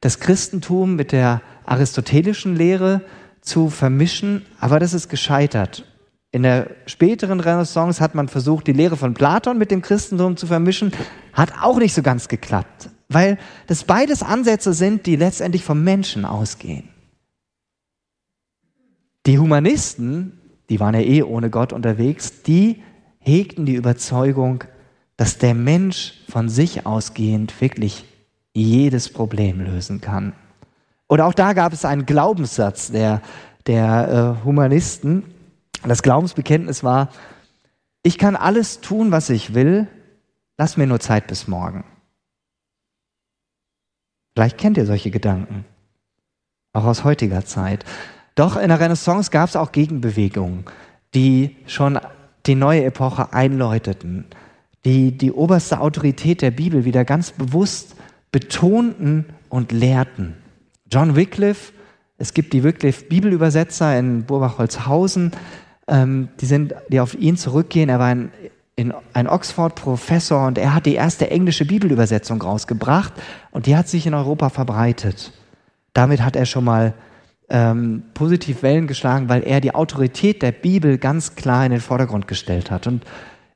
das 0.00 0.20
Christentum 0.20 0.96
mit 0.96 1.12
der 1.12 1.42
aristotelischen 1.64 2.56
Lehre 2.56 3.02
zu 3.40 3.68
vermischen, 3.68 4.44
aber 4.58 4.78
das 4.80 4.94
ist 4.94 5.08
gescheitert. 5.08 5.84
In 6.32 6.42
der 6.42 6.70
späteren 6.86 7.40
Renaissance 7.40 8.00
hat 8.00 8.14
man 8.14 8.28
versucht, 8.28 8.66
die 8.66 8.72
Lehre 8.72 8.96
von 8.96 9.14
Platon 9.14 9.58
mit 9.58 9.70
dem 9.70 9.82
Christentum 9.82 10.36
zu 10.36 10.46
vermischen, 10.46 10.92
hat 11.32 11.52
auch 11.62 11.78
nicht 11.78 11.94
so 11.94 12.02
ganz 12.02 12.28
geklappt, 12.28 12.90
weil 13.08 13.38
das 13.66 13.84
beides 13.84 14.22
Ansätze 14.22 14.72
sind, 14.72 15.06
die 15.06 15.16
letztendlich 15.16 15.64
vom 15.64 15.82
Menschen 15.84 16.24
ausgehen. 16.24 16.88
Die 19.26 19.38
Humanisten, 19.38 20.40
die 20.68 20.80
waren 20.80 20.94
ja 20.94 21.00
eh 21.00 21.22
ohne 21.22 21.50
Gott 21.50 21.72
unterwegs, 21.72 22.42
die 22.42 22.82
hegten 23.18 23.66
die 23.66 23.74
Überzeugung, 23.74 24.64
dass 25.16 25.38
der 25.38 25.54
Mensch 25.54 26.14
von 26.28 26.48
sich 26.48 26.86
ausgehend 26.86 27.60
wirklich 27.60 28.04
jedes 28.54 29.12
Problem 29.12 29.60
lösen 29.60 30.00
kann. 30.00 30.32
Oder 31.08 31.26
auch 31.26 31.34
da 31.34 31.52
gab 31.52 31.72
es 31.72 31.84
einen 31.84 32.06
Glaubenssatz 32.06 32.90
der, 32.90 33.22
der 33.66 34.36
äh, 34.40 34.44
Humanisten. 34.44 35.24
Das 35.84 36.02
Glaubensbekenntnis 36.02 36.82
war, 36.82 37.10
ich 38.02 38.18
kann 38.18 38.36
alles 38.36 38.80
tun, 38.80 39.10
was 39.10 39.30
ich 39.30 39.54
will, 39.54 39.88
lass 40.58 40.76
mir 40.76 40.86
nur 40.86 41.00
Zeit 41.00 41.26
bis 41.26 41.48
morgen. 41.48 41.84
Vielleicht 44.36 44.58
kennt 44.58 44.76
ihr 44.76 44.84
solche 44.84 45.10
Gedanken, 45.10 45.64
auch 46.74 46.84
aus 46.84 47.04
heutiger 47.04 47.46
Zeit. 47.46 47.86
Doch 48.34 48.58
in 48.58 48.68
der 48.68 48.78
Renaissance 48.78 49.30
gab 49.30 49.48
es 49.48 49.56
auch 49.56 49.72
Gegenbewegungen, 49.72 50.66
die 51.14 51.56
schon 51.66 51.98
die 52.44 52.54
neue 52.54 52.84
Epoche 52.84 53.32
einläuteten, 53.32 54.26
die 54.84 55.16
die 55.16 55.32
oberste 55.32 55.80
Autorität 55.80 56.42
der 56.42 56.50
Bibel 56.50 56.84
wieder 56.84 57.06
ganz 57.06 57.30
bewusst 57.32 57.96
betonten 58.30 59.24
und 59.48 59.72
lehrten. 59.72 60.34
John 60.92 61.16
Wycliffe, 61.16 61.72
es 62.18 62.34
gibt 62.34 62.52
die 62.52 62.62
Wycliffe-Bibelübersetzer 62.62 63.98
in 63.98 64.24
Burbach-Holzhausen, 64.24 65.32
ähm, 65.88 66.28
die, 66.40 66.68
die 66.90 67.00
auf 67.00 67.14
ihn 67.14 67.38
zurückgehen. 67.38 67.88
Er 67.88 67.98
war 67.98 68.08
ein, 68.08 68.30
in, 68.76 68.92
ein 69.14 69.26
Oxford-Professor 69.26 70.46
und 70.46 70.58
er 70.58 70.74
hat 70.74 70.86
die 70.86 70.94
erste 70.94 71.30
englische 71.30 71.64
Bibelübersetzung 71.64 72.40
rausgebracht 72.40 73.14
und 73.50 73.66
die 73.66 73.76
hat 73.76 73.88
sich 73.88 74.06
in 74.06 74.14
Europa 74.14 74.50
verbreitet. 74.50 75.32
Damit 75.94 76.22
hat 76.22 76.36
er 76.36 76.44
schon 76.44 76.64
mal 76.64 76.92
ähm, 77.48 78.02
positiv 78.12 78.62
Wellen 78.62 78.86
geschlagen, 78.86 79.30
weil 79.30 79.42
er 79.42 79.62
die 79.62 79.74
Autorität 79.74 80.42
der 80.42 80.52
Bibel 80.52 80.98
ganz 80.98 81.36
klar 81.36 81.64
in 81.64 81.70
den 81.70 81.80
Vordergrund 81.80 82.28
gestellt 82.28 82.70
hat. 82.70 82.86
Und 82.86 83.04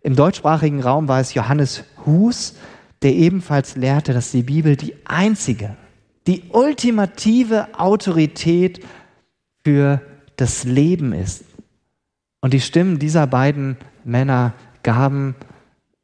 im 0.00 0.16
deutschsprachigen 0.16 0.80
Raum 0.80 1.06
war 1.06 1.20
es 1.20 1.35
Johannes 1.35 1.85
Hus, 2.06 2.54
der 3.02 3.12
ebenfalls 3.12 3.76
lehrte, 3.76 4.14
dass 4.14 4.30
die 4.30 4.42
Bibel 4.42 4.76
die 4.76 4.94
einzige, 5.04 5.76
die 6.26 6.44
ultimative 6.50 7.68
Autorität 7.78 8.85
für 9.64 10.00
das 10.37 10.64
Leben 10.64 11.12
ist. 11.12 11.44
Und 12.40 12.54
die 12.54 12.61
Stimmen 12.61 12.98
dieser 12.98 13.26
beiden 13.26 13.76
Männer 14.04 14.54
gaben, 14.83 15.35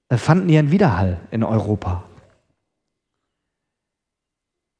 äh, 0.08 0.16
fanden 0.16 0.48
ihren 0.48 0.70
Widerhall 0.70 1.18
in 1.30 1.42
Europa. 1.42 2.04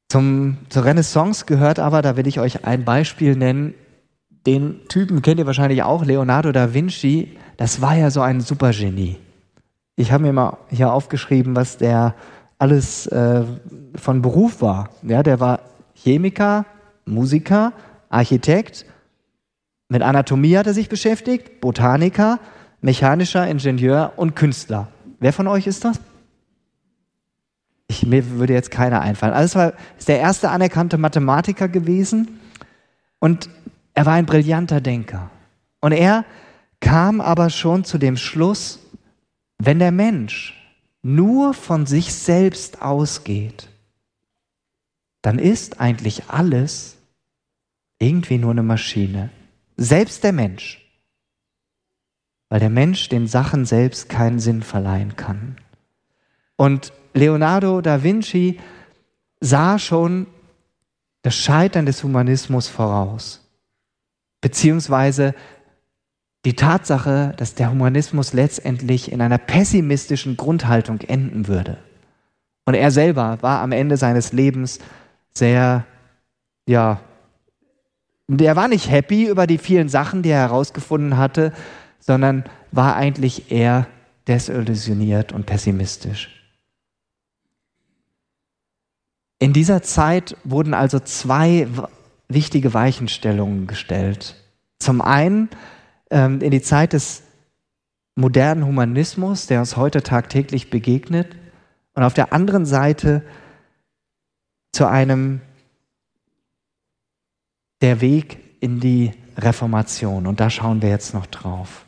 Zum, 0.09 0.57
zur 0.69 0.85
Renaissance 0.85 1.45
gehört 1.45 1.79
aber, 1.79 2.01
da 2.01 2.15
will 2.15 2.27
ich 2.27 2.39
euch 2.39 2.65
ein 2.65 2.85
Beispiel 2.85 3.35
nennen, 3.35 3.73
den 4.45 4.87
Typen 4.87 5.21
kennt 5.21 5.39
ihr 5.39 5.45
wahrscheinlich 5.45 5.83
auch, 5.83 6.05
Leonardo 6.05 6.53
da 6.53 6.73
Vinci, 6.73 7.37
das 7.57 7.81
war 7.81 7.95
ja 7.95 8.09
so 8.09 8.21
ein 8.21 8.39
Supergenie. 8.39 9.17
Ich 9.97 10.11
habe 10.11 10.23
mir 10.23 10.31
mal 10.31 10.57
hier 10.69 10.93
aufgeschrieben, 10.93 11.55
was 11.55 11.77
der 11.77 12.15
alles 12.57 13.07
äh, 13.07 13.43
von 13.95 14.21
Beruf 14.21 14.61
war. 14.61 14.89
Ja, 15.01 15.23
der 15.23 15.39
war 15.39 15.59
Chemiker, 15.95 16.65
Musiker, 17.05 17.73
Architekt, 18.09 18.85
mit 19.89 20.01
Anatomie 20.01 20.57
hat 20.57 20.67
er 20.67 20.73
sich 20.73 20.89
beschäftigt, 20.89 21.61
Botaniker, 21.61 22.39
mechanischer 22.81 23.47
Ingenieur 23.47 24.13
und 24.15 24.35
Künstler. 24.35 24.87
Wer 25.19 25.33
von 25.33 25.47
euch 25.47 25.67
ist 25.67 25.85
das? 25.85 25.99
Ich, 27.87 28.05
mir 28.05 28.29
würde 28.31 28.53
jetzt 28.53 28.71
keiner 28.71 29.01
einfallen. 29.01 29.33
Also 29.33 29.59
war 29.59 29.73
ist 29.97 30.07
der 30.07 30.19
erste 30.19 30.49
anerkannte 30.49 30.97
Mathematiker 30.97 31.67
gewesen 31.67 32.39
und 33.19 33.49
er 33.93 34.05
war 34.05 34.13
ein 34.13 34.25
brillanter 34.25 34.81
Denker. 34.81 35.31
Und 35.79 35.93
er 35.93 36.25
kam 36.79 37.21
aber 37.21 37.49
schon 37.49 37.83
zu 37.83 37.97
dem 37.97 38.17
Schluss, 38.17 38.79
wenn 39.57 39.79
der 39.79 39.91
Mensch 39.91 40.53
nur 41.01 41.53
von 41.53 41.85
sich 41.85 42.13
selbst 42.13 42.81
ausgeht, 42.81 43.69
dann 45.21 45.39
ist 45.39 45.79
eigentlich 45.79 46.29
alles 46.29 46.97
irgendwie 47.99 48.37
nur 48.37 48.51
eine 48.51 48.63
Maschine. 48.63 49.29
Selbst 49.77 50.23
der 50.23 50.33
Mensch. 50.33 50.86
Weil 52.49 52.59
der 52.59 52.69
Mensch 52.69 53.09
den 53.09 53.27
Sachen 53.27 53.65
selbst 53.65 54.09
keinen 54.09 54.39
Sinn 54.39 54.61
verleihen 54.61 55.15
kann. 55.15 55.57
Und 56.55 56.93
Leonardo 57.13 57.81
da 57.81 58.03
Vinci 58.03 58.59
sah 59.39 59.79
schon 59.79 60.27
das 61.21 61.35
Scheitern 61.35 61.85
des 61.85 62.03
Humanismus 62.03 62.67
voraus. 62.67 63.45
Beziehungsweise 64.41 65.33
die 66.45 66.55
Tatsache, 66.55 67.33
dass 67.35 67.55
der 67.55 67.71
Humanismus 67.71 68.33
letztendlich 68.33 69.11
in 69.11 69.21
einer 69.21 69.37
pessimistischen 69.37 70.37
Grundhaltung 70.37 71.01
enden 71.01 71.47
würde. 71.47 71.77
Und 72.65 72.73
er 72.73 72.91
selber 72.91 73.37
war 73.41 73.61
am 73.61 73.71
Ende 73.71 73.97
seines 73.97 74.31
Lebens 74.31 74.79
sehr, 75.33 75.85
ja, 76.65 77.01
der 78.27 78.55
war 78.55 78.67
nicht 78.67 78.89
happy 78.89 79.25
über 79.25 79.47
die 79.47 79.57
vielen 79.57 79.89
Sachen, 79.89 80.21
die 80.21 80.29
er 80.29 80.39
herausgefunden 80.39 81.17
hatte, 81.17 81.53
sondern 81.99 82.43
war 82.71 82.95
eigentlich 82.95 83.51
eher 83.51 83.87
desillusioniert 84.27 85.31
und 85.31 85.45
pessimistisch. 85.45 86.33
In 89.39 89.53
dieser 89.53 89.83
Zeit 89.83 90.35
wurden 90.43 90.73
also 90.73 90.99
zwei 90.99 91.67
wichtige 92.27 92.73
Weichenstellungen 92.73 93.67
gestellt. 93.67 94.35
Zum 94.79 95.01
einen 95.01 95.49
ähm, 96.09 96.41
in 96.41 96.51
die 96.51 96.61
Zeit 96.61 96.93
des 96.93 97.23
modernen 98.15 98.65
Humanismus, 98.65 99.47
der 99.47 99.59
uns 99.59 99.77
heute 99.77 100.01
tagtäglich 100.01 100.69
begegnet, 100.69 101.35
und 101.93 102.03
auf 102.03 102.13
der 102.13 102.31
anderen 102.31 102.65
Seite 102.65 103.23
zu 104.71 104.85
einem 104.87 105.41
der 107.81 108.01
Weg 108.01 108.37
in 108.59 108.79
die 108.79 109.13
Reformation. 109.35 110.27
Und 110.27 110.39
da 110.39 110.51
schauen 110.51 110.83
wir 110.83 110.89
jetzt 110.89 111.15
noch 111.15 111.25
drauf. 111.25 111.86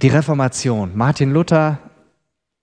Die 0.00 0.08
Reformation. 0.08 0.92
Martin 0.94 1.32
Luther 1.32 1.78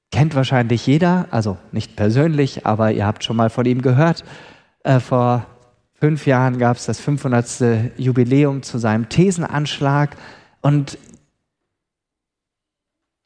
kennt 0.10 0.36
wahrscheinlich 0.36 0.88
jeder, 0.88 1.28
also 1.32 1.58
nicht 1.74 1.98
persönlich, 1.98 2.65
aber 2.65 2.93
ihr 2.93 3.06
habt 3.06 3.26
schon 3.26 3.36
mal 3.36 3.50
von 3.50 3.65
ihm 3.65 3.82
gehört. 3.82 4.24
Äh, 4.84 5.02
vor 5.02 5.45
fünf 5.93 6.28
Jahren 6.28 6.58
gab 6.60 6.78
es 6.78 6.86
das 6.86 7.02
500. 7.02 7.98
Jubiläum 7.98 8.63
zu 8.63 8.78
seinem 8.78 9.10
Thesenanschlag 9.10 10.15
und 10.62 10.98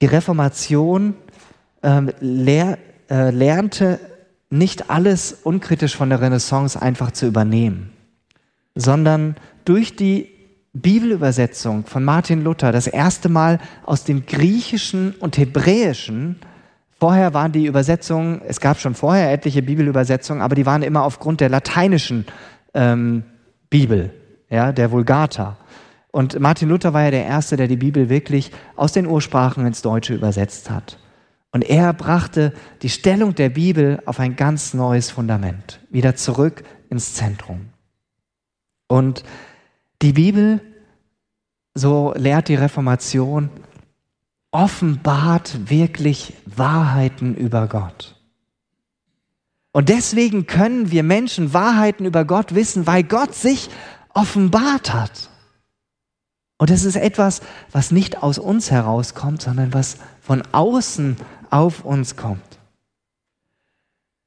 die 0.01 0.07
Reformation 0.07 1.13
äh, 1.83 2.01
lehr, 2.19 2.79
äh, 3.11 3.29
lernte 3.29 3.99
nicht 4.49 4.89
alles 4.89 5.33
unkritisch 5.43 5.95
von 5.95 6.09
der 6.09 6.21
Renaissance 6.21 6.81
einfach 6.81 7.11
zu 7.11 7.27
übernehmen, 7.27 7.93
sondern 8.73 9.35
durch 9.65 9.95
die 9.95 10.38
Bibelübersetzung 10.81 11.85
von 11.85 12.03
Martin 12.03 12.43
Luther 12.43 12.71
das 12.71 12.87
erste 12.87 13.29
Mal 13.29 13.59
aus 13.85 14.03
dem 14.03 14.25
Griechischen 14.25 15.13
und 15.19 15.37
Hebräischen. 15.37 16.37
Vorher 16.99 17.33
waren 17.33 17.51
die 17.51 17.65
Übersetzungen, 17.65 18.41
es 18.47 18.59
gab 18.59 18.79
schon 18.79 18.95
vorher 18.95 19.31
etliche 19.31 19.61
Bibelübersetzungen, 19.61 20.41
aber 20.41 20.55
die 20.55 20.65
waren 20.65 20.81
immer 20.81 21.03
aufgrund 21.03 21.41
der 21.41 21.49
lateinischen 21.49 22.25
ähm, 22.73 23.23
Bibel, 23.69 24.13
ja, 24.49 24.71
der 24.71 24.91
Vulgata. 24.91 25.57
Und 26.11 26.39
Martin 26.39 26.69
Luther 26.69 26.93
war 26.93 27.03
ja 27.03 27.11
der 27.11 27.25
Erste, 27.25 27.55
der 27.55 27.67
die 27.67 27.77
Bibel 27.77 28.09
wirklich 28.09 28.51
aus 28.75 28.91
den 28.91 29.05
Ursprachen 29.05 29.65
ins 29.65 29.81
Deutsche 29.81 30.13
übersetzt 30.13 30.69
hat. 30.69 30.97
Und 31.51 31.63
er 31.63 31.93
brachte 31.93 32.53
die 32.81 32.89
Stellung 32.89 33.35
der 33.35 33.49
Bibel 33.49 33.99
auf 34.05 34.19
ein 34.19 34.35
ganz 34.35 34.73
neues 34.73 35.09
Fundament, 35.11 35.79
wieder 35.89 36.15
zurück 36.15 36.63
ins 36.89 37.15
Zentrum. 37.15 37.69
Und 38.87 39.23
die 40.01 40.13
Bibel, 40.13 40.61
so 41.79 42.13
lehrt 42.15 42.47
die 42.47 42.55
Reformation, 42.55 43.49
offenbart 44.51 45.69
wirklich 45.69 46.33
Wahrheiten 46.45 47.35
über 47.35 47.67
Gott. 47.67 48.15
Und 49.71 49.89
deswegen 49.89 50.47
können 50.47 50.91
wir 50.91 51.03
Menschen 51.03 51.53
Wahrheiten 51.53 52.05
über 52.05 52.25
Gott 52.25 52.55
wissen, 52.55 52.87
weil 52.87 53.03
Gott 53.03 53.35
sich 53.35 53.69
offenbart 54.13 54.93
hat. 54.93 55.29
Und 56.57 56.71
es 56.71 56.83
ist 56.83 56.95
etwas, 56.97 57.41
was 57.71 57.91
nicht 57.91 58.21
aus 58.21 58.37
uns 58.37 58.71
herauskommt, 58.71 59.41
sondern 59.41 59.73
was 59.73 59.97
von 60.21 60.43
außen 60.51 61.15
auf 61.49 61.85
uns 61.85 62.15
kommt. 62.15 62.59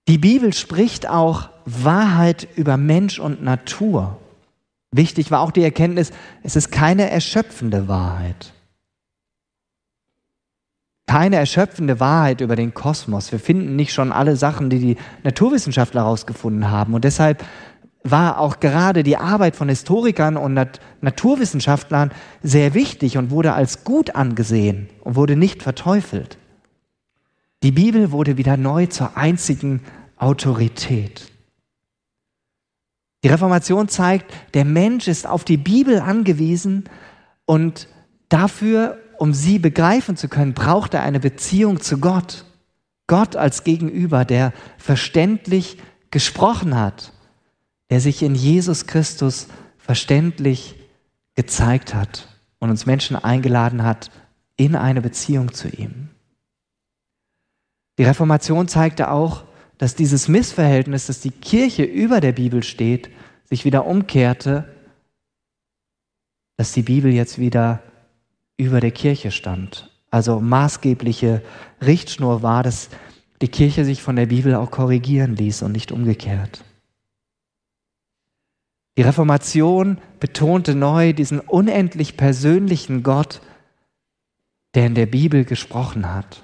Die 0.08 0.18
Bibel 0.18 0.52
spricht 0.52 1.08
auch 1.08 1.50
Wahrheit 1.64 2.48
über 2.56 2.76
Mensch 2.76 3.18
und 3.18 3.42
Natur. 3.42 4.18
Wichtig 4.92 5.30
war 5.30 5.40
auch 5.40 5.50
die 5.50 5.64
Erkenntnis, 5.64 6.12
es 6.42 6.54
ist 6.54 6.70
keine 6.70 7.10
erschöpfende 7.10 7.88
Wahrheit. 7.88 8.52
Keine 11.06 11.36
erschöpfende 11.36 11.98
Wahrheit 11.98 12.42
über 12.42 12.56
den 12.56 12.74
Kosmos. 12.74 13.32
Wir 13.32 13.38
finden 13.38 13.74
nicht 13.74 13.92
schon 13.92 14.12
alle 14.12 14.36
Sachen, 14.36 14.70
die 14.70 14.78
die 14.78 14.96
Naturwissenschaftler 15.24 16.02
herausgefunden 16.02 16.70
haben. 16.70 16.94
Und 16.94 17.04
deshalb 17.04 17.42
war 18.04 18.38
auch 18.38 18.60
gerade 18.60 19.02
die 19.02 19.16
Arbeit 19.16 19.56
von 19.56 19.68
Historikern 19.68 20.36
und 20.36 20.54
Nat 20.54 20.80
Naturwissenschaftlern 21.00 22.10
sehr 22.42 22.74
wichtig 22.74 23.16
und 23.16 23.30
wurde 23.30 23.54
als 23.54 23.84
gut 23.84 24.14
angesehen 24.14 24.88
und 25.00 25.16
wurde 25.16 25.36
nicht 25.36 25.62
verteufelt. 25.62 26.36
Die 27.62 27.72
Bibel 27.72 28.10
wurde 28.10 28.36
wieder 28.36 28.56
neu 28.56 28.86
zur 28.86 29.16
einzigen 29.16 29.80
Autorität. 30.16 31.31
Die 33.22 33.28
Reformation 33.28 33.88
zeigt, 33.88 34.32
der 34.54 34.64
Mensch 34.64 35.06
ist 35.08 35.26
auf 35.26 35.44
die 35.44 35.56
Bibel 35.56 36.00
angewiesen 36.00 36.88
und 37.44 37.88
dafür, 38.28 38.98
um 39.18 39.32
sie 39.32 39.58
begreifen 39.58 40.16
zu 40.16 40.28
können, 40.28 40.54
braucht 40.54 40.94
er 40.94 41.02
eine 41.02 41.20
Beziehung 41.20 41.80
zu 41.80 41.98
Gott. 41.98 42.44
Gott 43.06 43.36
als 43.36 43.62
Gegenüber, 43.62 44.24
der 44.24 44.52
verständlich 44.78 45.78
gesprochen 46.10 46.76
hat, 46.78 47.12
der 47.90 48.00
sich 48.00 48.22
in 48.22 48.34
Jesus 48.34 48.86
Christus 48.86 49.48
verständlich 49.78 50.76
gezeigt 51.34 51.94
hat 51.94 52.28
und 52.58 52.70
uns 52.70 52.86
Menschen 52.86 53.16
eingeladen 53.16 53.84
hat 53.84 54.10
in 54.56 54.76
eine 54.76 55.00
Beziehung 55.00 55.52
zu 55.52 55.68
ihm. 55.68 56.08
Die 57.98 58.04
Reformation 58.04 58.68
zeigte 58.68 59.10
auch, 59.10 59.44
dass 59.82 59.96
dieses 59.96 60.28
Missverhältnis, 60.28 61.08
dass 61.08 61.18
die 61.18 61.32
Kirche 61.32 61.82
über 61.82 62.20
der 62.20 62.30
Bibel 62.30 62.62
steht, 62.62 63.10
sich 63.46 63.64
wieder 63.64 63.84
umkehrte, 63.84 64.72
dass 66.56 66.70
die 66.70 66.82
Bibel 66.82 67.12
jetzt 67.12 67.40
wieder 67.40 67.82
über 68.56 68.78
der 68.78 68.92
Kirche 68.92 69.32
stand. 69.32 69.90
Also 70.08 70.38
maßgebliche 70.38 71.42
Richtschnur 71.84 72.42
war, 72.42 72.62
dass 72.62 72.90
die 73.40 73.48
Kirche 73.48 73.84
sich 73.84 74.04
von 74.04 74.14
der 74.14 74.26
Bibel 74.26 74.54
auch 74.54 74.70
korrigieren 74.70 75.34
ließ 75.34 75.62
und 75.62 75.72
nicht 75.72 75.90
umgekehrt. 75.90 76.62
Die 78.96 79.02
Reformation 79.02 79.98
betonte 80.20 80.76
neu 80.76 81.12
diesen 81.12 81.40
unendlich 81.40 82.16
persönlichen 82.16 83.02
Gott, 83.02 83.42
der 84.76 84.86
in 84.86 84.94
der 84.94 85.06
Bibel 85.06 85.44
gesprochen 85.44 86.14
hat. 86.14 86.40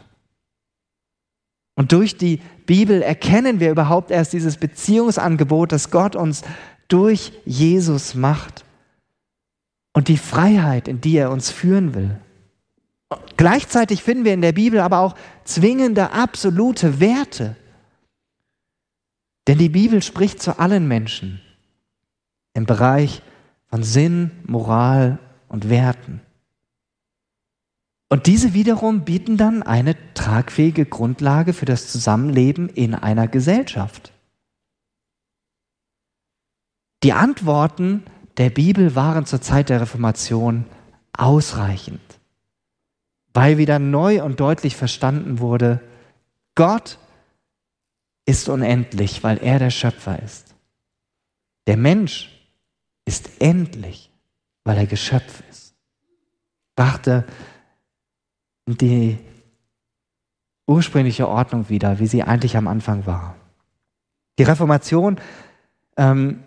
Und 1.78 1.92
durch 1.92 2.16
die 2.16 2.40
Bibel 2.66 3.02
erkennen 3.02 3.60
wir 3.60 3.70
überhaupt 3.70 4.10
erst 4.10 4.32
dieses 4.32 4.56
Beziehungsangebot, 4.56 5.70
das 5.70 5.92
Gott 5.92 6.16
uns 6.16 6.42
durch 6.88 7.32
Jesus 7.44 8.16
macht 8.16 8.64
und 9.92 10.08
die 10.08 10.16
Freiheit, 10.16 10.88
in 10.88 11.00
die 11.00 11.16
er 11.16 11.30
uns 11.30 11.52
führen 11.52 11.94
will. 11.94 12.18
Gleichzeitig 13.36 14.02
finden 14.02 14.24
wir 14.24 14.34
in 14.34 14.42
der 14.42 14.50
Bibel 14.50 14.80
aber 14.80 14.98
auch 14.98 15.14
zwingende, 15.44 16.10
absolute 16.10 16.98
Werte. 16.98 17.54
Denn 19.46 19.58
die 19.58 19.68
Bibel 19.68 20.02
spricht 20.02 20.42
zu 20.42 20.58
allen 20.58 20.88
Menschen 20.88 21.40
im 22.54 22.66
Bereich 22.66 23.22
von 23.68 23.84
Sinn, 23.84 24.32
Moral 24.48 25.20
und 25.46 25.70
Werten. 25.70 26.22
Und 28.08 28.26
diese 28.26 28.54
wiederum 28.54 29.04
bieten 29.04 29.36
dann 29.36 29.62
eine 29.62 29.94
tragfähige 30.14 30.86
Grundlage 30.86 31.52
für 31.52 31.66
das 31.66 31.92
Zusammenleben 31.92 32.68
in 32.70 32.94
einer 32.94 33.28
Gesellschaft. 33.28 34.12
Die 37.02 37.12
Antworten 37.12 38.04
der 38.38 38.50
Bibel 38.50 38.94
waren 38.94 39.26
zur 39.26 39.40
Zeit 39.40 39.68
der 39.68 39.80
Reformation 39.80 40.64
ausreichend, 41.12 42.00
weil 43.34 43.58
wieder 43.58 43.78
neu 43.78 44.22
und 44.22 44.40
deutlich 44.40 44.74
verstanden 44.74 45.38
wurde, 45.38 45.80
Gott 46.54 46.98
ist 48.24 48.48
unendlich, 48.48 49.22
weil 49.22 49.38
er 49.38 49.58
der 49.58 49.70
Schöpfer 49.70 50.20
ist. 50.22 50.54
Der 51.66 51.76
Mensch 51.76 52.30
ist 53.04 53.40
endlich, 53.40 54.10
weil 54.64 54.78
er 54.78 54.86
Geschöpf 54.86 55.42
ist. 55.50 55.74
Brachte 56.74 57.24
die 58.76 59.18
ursprüngliche 60.66 61.28
Ordnung 61.28 61.68
wieder, 61.68 61.98
wie 61.98 62.06
sie 62.06 62.22
eigentlich 62.22 62.56
am 62.56 62.68
Anfang 62.68 63.06
war. 63.06 63.34
Die 64.38 64.42
Reformation 64.42 65.18
ähm, 65.96 66.42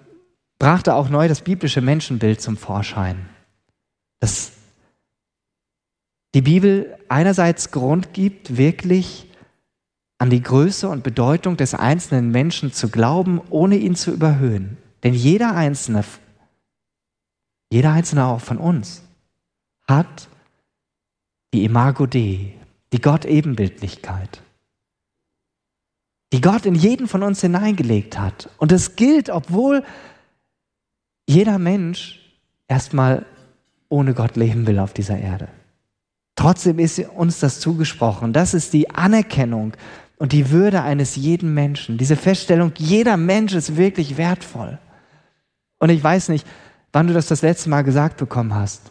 brachte 0.60 0.94
auch 0.94 1.10
neu 1.10 1.28
das 1.28 1.42
biblische 1.42 1.82
Menschenbild 1.82 2.40
zum 2.40 2.56
Vorschein. 2.56 3.30
Dass 4.20 4.52
die 6.34 6.42
Bibel 6.42 6.98
einerseits 7.10 7.72
Grund 7.72 8.14
gibt, 8.14 8.58
wirklich 8.58 9.28
an 10.20 10.30
die 10.30 10.44
Größe 10.44 10.88
und 10.88 11.04
Bedeutung 11.04 11.58
des 11.58 11.74
einzelnen 11.74 12.30
Menschen 12.30 12.72
zu 12.72 12.90
glauben, 12.90 13.42
ohne 13.50 13.76
ihn 13.76 13.96
zu 13.96 14.12
überhöhen. 14.12 14.78
Denn 15.04 15.16
jeder 15.16 15.56
Einzelne, 15.56 16.06
jeder 17.72 17.92
Einzelne 17.92 18.26
auch 18.28 18.40
von 18.40 18.60
uns, 18.60 19.02
hat 19.88 20.30
die 21.54 21.66
Imago 21.66 22.06
Dei, 22.06 22.54
die 22.94 23.02
Gott-Ebenbildlichkeit, 23.02 24.42
die 26.34 26.42
Gott 26.42 26.66
in 26.66 26.76
jeden 26.76 27.08
von 27.08 27.24
uns 27.24 27.42
hineingelegt 27.42 28.18
hat. 28.18 28.50
Und 28.58 28.72
es 28.72 28.96
gilt, 28.96 29.30
obwohl 29.30 29.84
jeder 31.28 31.60
Mensch 31.60 32.20
erstmal 32.68 33.26
ohne 33.90 34.14
Gott 34.14 34.38
leben 34.38 34.66
will 34.68 34.80
auf 34.80 34.94
dieser 34.94 35.18
Erde. 35.18 35.50
Trotzdem 36.36 36.80
ist 36.80 37.00
uns 37.00 37.40
das 37.40 37.60
zugesprochen. 37.60 38.34
Das 38.34 38.54
ist 38.54 38.74
die 38.74 38.90
Anerkennung 38.90 39.74
und 40.18 40.32
die 40.32 40.50
Würde 40.52 40.82
eines 40.82 41.16
jeden 41.16 41.54
Menschen. 41.54 41.98
Diese 41.98 42.16
Feststellung, 42.16 42.72
jeder 42.78 43.18
Mensch 43.18 43.54
ist 43.54 43.76
wirklich 43.76 44.18
wertvoll. 44.18 44.80
Und 45.80 45.90
ich 45.90 46.04
weiß 46.04 46.30
nicht, 46.30 46.48
wann 46.94 47.08
du 47.08 47.14
das 47.14 47.28
das 47.28 47.42
letzte 47.42 47.70
Mal 47.70 47.84
gesagt 47.84 48.18
bekommen 48.18 48.56
hast. 48.56 48.91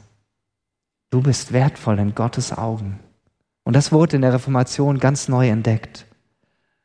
Du 1.11 1.21
bist 1.21 1.53
wertvoll 1.53 1.99
in 1.99 2.15
Gottes 2.15 2.57
Augen. 2.57 3.01
Und 3.65 3.75
das 3.75 3.93
wurde 3.93 4.17
in 4.17 4.23
der 4.23 4.33
Reformation 4.33 4.99
ganz 4.99 5.29
neu 5.29 5.49
entdeckt. 5.49 6.07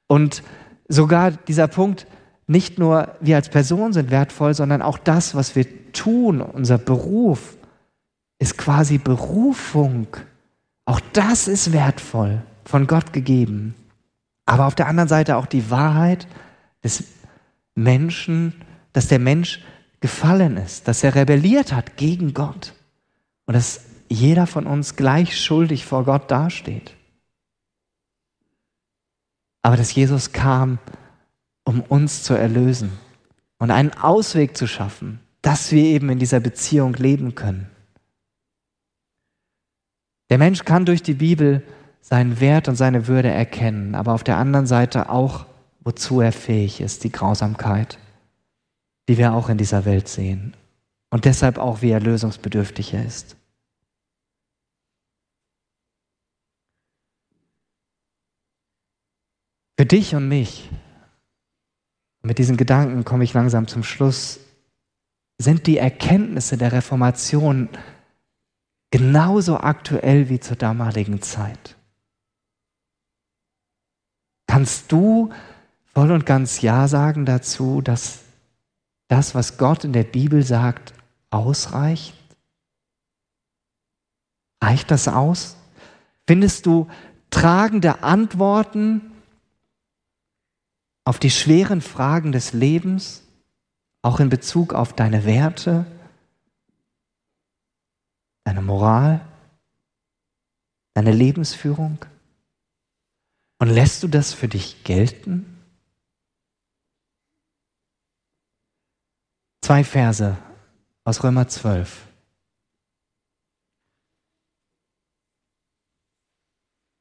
Und 0.07 0.43
sogar 0.87 1.31
dieser 1.31 1.67
Punkt, 1.67 2.07
nicht 2.47 2.77
nur 2.77 3.15
wir 3.21 3.37
als 3.37 3.49
Person 3.49 3.93
sind 3.93 4.11
wertvoll, 4.11 4.53
sondern 4.53 4.81
auch 4.81 4.97
das, 4.97 5.35
was 5.35 5.55
wir 5.55 5.65
tun, 5.93 6.41
unser 6.41 6.77
Beruf, 6.77 7.57
ist 8.39 8.57
quasi 8.57 8.97
Berufung. 8.97 10.07
Auch 10.85 10.99
das 11.13 11.47
ist 11.47 11.71
wertvoll, 11.71 12.41
von 12.65 12.85
Gott 12.85 13.13
gegeben. 13.13 13.73
Aber 14.45 14.67
auf 14.67 14.75
der 14.75 14.87
anderen 14.87 15.09
Seite 15.09 15.37
auch 15.37 15.47
die 15.47 15.71
Wahrheit 15.71 16.27
des 16.83 17.03
Menschen, 17.73 18.53
dass 18.93 19.07
der 19.07 19.19
Mensch 19.19 19.63
gefallen 19.99 20.57
ist, 20.57 20.87
dass 20.87 21.03
er 21.03 21.15
rebelliert 21.15 21.73
hat 21.73 21.97
gegen 21.97 22.33
Gott 22.33 22.73
und 23.47 23.55
dass 23.55 23.81
jeder 24.09 24.47
von 24.47 24.65
uns 24.67 24.95
gleich 24.95 25.39
schuldig 25.39 25.85
vor 25.85 26.05
Gott 26.05 26.29
dasteht. 26.29 26.95
Aber 29.61 29.77
dass 29.77 29.95
Jesus 29.95 30.31
kam, 30.31 30.77
um 31.63 31.81
uns 31.81 32.23
zu 32.23 32.33
erlösen 32.33 32.91
und 33.57 33.71
einen 33.71 33.93
Ausweg 33.93 34.55
zu 34.55 34.67
schaffen, 34.67 35.19
dass 35.41 35.71
wir 35.71 35.83
eben 35.83 36.09
in 36.09 36.19
dieser 36.19 36.39
Beziehung 36.39 36.93
leben 36.93 37.35
können. 37.35 37.69
Der 40.29 40.37
Mensch 40.37 40.65
kann 40.65 40.85
durch 40.85 41.03
die 41.03 41.13
Bibel 41.13 41.63
seinen 42.01 42.39
Wert 42.39 42.67
und 42.67 42.75
seine 42.75 43.07
Würde 43.07 43.29
erkennen, 43.29 43.95
aber 43.95 44.13
auf 44.13 44.23
der 44.23 44.37
anderen 44.37 44.67
Seite 44.67 45.09
auch, 45.09 45.45
wozu 45.81 46.21
er 46.21 46.31
fähig 46.31 46.81
ist, 46.81 47.03
die 47.03 47.11
Grausamkeit, 47.11 47.97
die 49.07 49.17
wir 49.17 49.33
auch 49.33 49.49
in 49.49 49.57
dieser 49.57 49.85
Welt 49.85 50.07
sehen 50.07 50.55
und 51.09 51.25
deshalb 51.25 51.57
auch, 51.57 51.81
wie 51.81 51.91
er 51.91 51.99
lösungsbedürftig 51.99 52.93
er 52.93 53.05
ist. 53.05 53.37
Für 59.77 59.85
dich 59.85 60.15
und 60.15 60.27
mich, 60.27 60.69
mit 62.21 62.37
diesen 62.37 62.57
Gedanken 62.57 63.03
komme 63.03 63.23
ich 63.23 63.33
langsam 63.33 63.67
zum 63.67 63.83
Schluss, 63.83 64.39
sind 65.37 65.67
die 65.67 65.77
Erkenntnisse 65.77 66.57
der 66.57 66.71
Reformation 66.71 67.69
genauso 68.89 69.57
aktuell 69.57 70.29
wie 70.29 70.39
zur 70.39 70.55
damaligen 70.55 71.21
Zeit. 71.21 71.75
Kannst 74.47 74.91
du 74.91 75.33
voll 75.93 76.11
und 76.11 76.25
ganz 76.25 76.61
Ja 76.61 76.87
sagen 76.87 77.25
dazu, 77.25 77.81
dass 77.81 78.21
das, 79.09 79.35
was 79.35 79.57
Gott 79.57 79.83
in 79.83 79.91
der 79.91 80.03
Bibel 80.03 80.43
sagt, 80.43 80.93
ausreicht? 81.29 82.15
Reicht 84.63 84.89
das 84.89 85.09
aus? 85.09 85.57
Findest 86.25 86.65
du 86.65 86.87
tragende 87.29 88.01
Antworten 88.03 89.11
auf 91.05 91.19
die 91.19 91.29
schweren 91.29 91.81
Fragen 91.81 92.31
des 92.31 92.51
Lebens, 92.51 93.23
auch 94.01 94.19
in 94.19 94.29
Bezug 94.29 94.73
auf 94.73 94.93
deine 94.93 95.25
Werte, 95.25 95.85
deine 98.43 98.61
Moral, 98.61 99.25
deine 100.93 101.11
Lebensführung? 101.11 102.03
Und 103.59 103.69
lässt 103.69 104.03
du 104.03 104.07
das 104.07 104.33
für 104.33 104.47
dich 104.47 104.83
gelten? 104.83 105.51
Zwei 109.61 109.83
Verse 109.83 110.37
aus 111.03 111.23
Römer 111.23 111.47
12. 111.47 112.07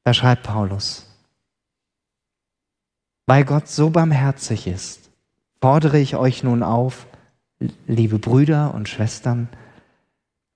Da 0.03 0.13
schreibt 0.13 0.43
Paulus, 0.43 1.04
weil 3.27 3.45
Gott 3.45 3.67
so 3.67 3.89
barmherzig 3.89 4.67
ist, 4.67 5.09
fordere 5.61 5.99
ich 5.99 6.15
euch 6.15 6.43
nun 6.43 6.63
auf, 6.63 7.07
liebe 7.87 8.19
Brüder 8.19 8.73
und 8.73 8.89
Schwestern, 8.89 9.49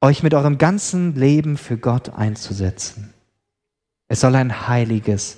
euch 0.02 0.24
mit 0.24 0.34
eurem 0.34 0.58
ganzen 0.58 1.16
Leben 1.16 1.58
für 1.58 1.78
Gott 1.78 2.10
einzusetzen. 2.10 3.14
Es 4.08 4.22
soll 4.22 4.36
ein 4.36 4.68
heiliges 4.68 5.38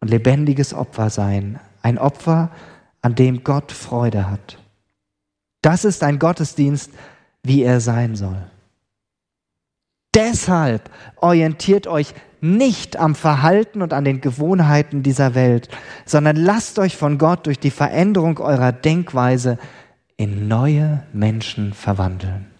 und 0.00 0.08
lebendiges 0.08 0.74
Opfer 0.74 1.10
sein, 1.10 1.60
ein 1.82 1.98
Opfer, 1.98 2.50
an 3.00 3.14
dem 3.14 3.44
Gott 3.44 3.72
Freude 3.72 4.30
hat. 4.30 4.58
Das 5.60 5.84
ist 5.84 6.02
ein 6.02 6.18
Gottesdienst, 6.18 6.90
wie 7.42 7.62
er 7.62 7.80
sein 7.80 8.16
soll. 8.16 8.50
Deshalb 10.14 10.90
orientiert 11.16 11.86
euch 11.86 12.14
nicht 12.42 12.96
am 12.96 13.14
Verhalten 13.14 13.82
und 13.82 13.92
an 13.92 14.04
den 14.04 14.20
Gewohnheiten 14.20 15.02
dieser 15.04 15.34
Welt, 15.34 15.68
sondern 16.04 16.36
lasst 16.36 16.78
euch 16.80 16.96
von 16.96 17.16
Gott 17.16 17.46
durch 17.46 17.60
die 17.60 17.70
Veränderung 17.70 18.38
eurer 18.38 18.72
Denkweise 18.72 19.58
in 20.16 20.48
neue 20.48 21.06
Menschen 21.12 21.72
verwandeln. 21.72 22.50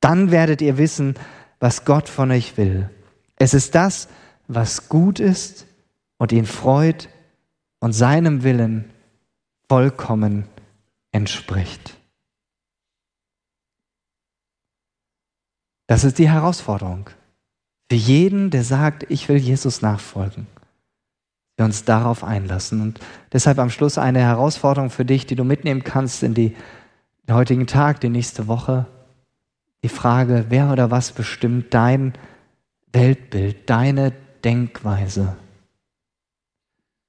Dann 0.00 0.32
werdet 0.32 0.60
ihr 0.60 0.76
wissen, 0.76 1.14
was 1.60 1.84
Gott 1.84 2.08
von 2.08 2.32
euch 2.32 2.56
will. 2.56 2.90
Es 3.36 3.54
ist 3.54 3.76
das, 3.76 4.08
was 4.48 4.88
gut 4.88 5.20
ist 5.20 5.66
und 6.18 6.32
ihn 6.32 6.46
freut 6.46 7.08
und 7.78 7.92
seinem 7.92 8.42
Willen 8.42 8.90
vollkommen 9.68 10.48
entspricht. 11.12 11.96
Das 15.86 16.02
ist 16.02 16.18
die 16.18 16.28
Herausforderung. 16.28 17.08
Für 17.92 17.96
jeden, 17.96 18.48
der 18.48 18.64
sagt, 18.64 19.04
ich 19.10 19.28
will 19.28 19.36
Jesus 19.36 19.82
nachfolgen, 19.82 20.46
wir 21.58 21.66
uns 21.66 21.84
darauf 21.84 22.24
einlassen. 22.24 22.80
Und 22.80 23.00
deshalb 23.34 23.58
am 23.58 23.68
Schluss 23.68 23.98
eine 23.98 24.20
Herausforderung 24.20 24.88
für 24.88 25.04
dich, 25.04 25.26
die 25.26 25.36
du 25.36 25.44
mitnehmen 25.44 25.84
kannst 25.84 26.22
in 26.22 26.32
die, 26.32 26.56
den 27.28 27.34
heutigen 27.34 27.66
Tag, 27.66 28.00
die 28.00 28.08
nächste 28.08 28.48
Woche. 28.48 28.86
Die 29.82 29.90
Frage, 29.90 30.46
wer 30.48 30.72
oder 30.72 30.90
was 30.90 31.12
bestimmt 31.12 31.74
dein 31.74 32.14
Weltbild, 32.94 33.68
deine 33.68 34.14
Denkweise? 34.42 35.36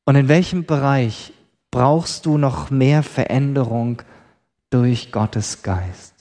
Und 0.03 0.17
in 0.17 0.27
welchem 0.27 0.65
Bereich 0.65 1.31
brauchst 1.71 2.25
du 2.25 2.37
noch 2.37 2.71
mehr 2.71 3.03
Veränderung 3.03 4.01
durch 4.69 5.13
Gottes 5.13 5.63
Geist? 5.63 6.12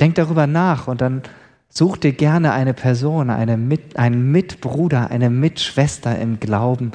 Denk 0.00 0.14
darüber 0.16 0.46
nach 0.46 0.88
und 0.88 1.00
dann 1.00 1.22
such 1.68 1.96
dir 1.98 2.12
gerne 2.12 2.52
eine 2.52 2.74
Person, 2.74 3.30
eine 3.30 3.56
Mit, 3.56 3.96
einen 3.96 4.30
Mitbruder, 4.30 5.10
eine 5.10 5.30
Mitschwester 5.30 6.18
im 6.18 6.40
Glauben, 6.40 6.92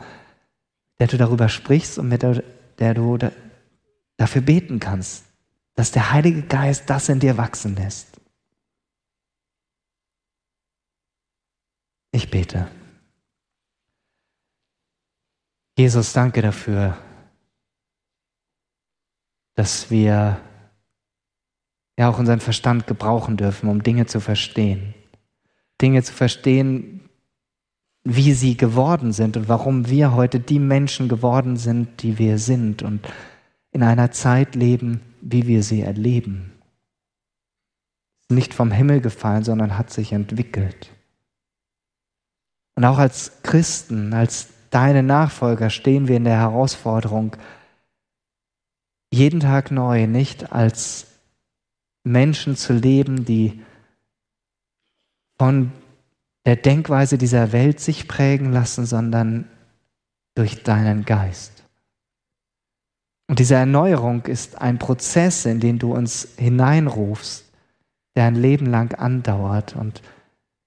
der 1.00 1.08
du 1.08 1.18
darüber 1.18 1.50
sprichst 1.50 1.98
und 1.98 2.10
mit 2.10 2.22
der, 2.22 2.44
der 2.80 2.94
du 2.94 3.18
da, 3.18 3.32
dafür 4.18 4.42
beten 4.42 4.80
kannst, 4.80 5.26
dass 5.76 5.92
der 5.92 6.12
Heilige 6.12 6.44
Geist 6.44 6.90
das 6.90 7.10
in 7.10 7.20
dir 7.20 7.38
wachsen 7.38 7.76
lässt. 7.76 8.20
Ich 12.12 12.30
bete. 12.30 12.68
Jesus, 15.78 16.14
danke 16.14 16.42
dafür, 16.42 16.98
dass 19.56 19.90
wir 19.90 20.40
ja 22.02 22.10
auch 22.10 22.18
unseren 22.18 22.40
Verstand 22.40 22.88
gebrauchen 22.88 23.38
dürfen, 23.38 23.70
um 23.70 23.84
Dinge 23.84 24.08
zu 24.08 24.20
verstehen. 24.20 24.96
Dinge 25.80 26.02
zu 26.02 26.14
verstehen, 26.14 27.10
wie 28.04 28.34
sie 28.34 28.58
geworden 28.58 29.12
sind 29.12 29.38
und 29.38 29.48
warum 29.48 29.88
wir 29.88 30.14
heute 30.14 30.40
die 30.40 30.58
Menschen 30.58 31.08
geworden 31.08 31.58
sind, 31.58 32.02
die 32.02 32.18
wir 32.18 32.40
sind 32.40 32.82
und 32.82 33.08
in 33.72 33.84
einer 33.84 34.10
Zeit 34.10 34.56
leben, 34.56 35.02
wie 35.22 35.46
wir 35.46 35.62
sie 35.62 35.82
erleben. 35.82 36.52
Nicht 38.30 38.56
vom 38.56 38.72
Himmel 38.72 39.02
gefallen, 39.02 39.44
sondern 39.44 39.78
hat 39.78 39.92
sich 39.92 40.12
entwickelt. 40.12 40.90
Und 42.76 42.84
auch 42.86 42.98
als 42.98 43.44
Christen, 43.44 44.14
als 44.14 44.48
deine 44.72 45.04
Nachfolger 45.04 45.70
stehen 45.70 46.08
wir 46.08 46.18
in 46.18 46.24
der 46.24 46.38
Herausforderung, 46.38 47.36
jeden 49.14 49.42
Tag 49.42 49.70
neu 49.70 50.08
nicht 50.08 50.52
als 50.52 51.11
Menschen 52.04 52.56
zu 52.56 52.74
leben, 52.74 53.26
die 53.26 53.62
von 55.38 55.72
der 56.46 56.56
Denkweise 56.56 57.18
dieser 57.18 57.52
Welt 57.52 57.80
sich 57.80 58.08
prägen 58.08 58.52
lassen, 58.52 58.86
sondern 58.86 59.48
durch 60.36 60.64
deinen 60.64 61.06
Geist. 61.06 61.64
Und 63.28 63.40
diese 63.40 63.56
Erneuerung 63.56 64.26
ist 64.26 64.62
ein 64.62 64.80
Prozess, 64.80 65.46
in 65.46 65.60
den 65.60 65.80
du 65.80 65.94
uns 65.94 66.30
hineinrufst, 66.38 67.46
der 68.16 68.26
ein 68.26 68.36
Leben 68.36 68.66
lang 68.66 68.94
andauert. 68.96 69.76
Und 69.76 70.02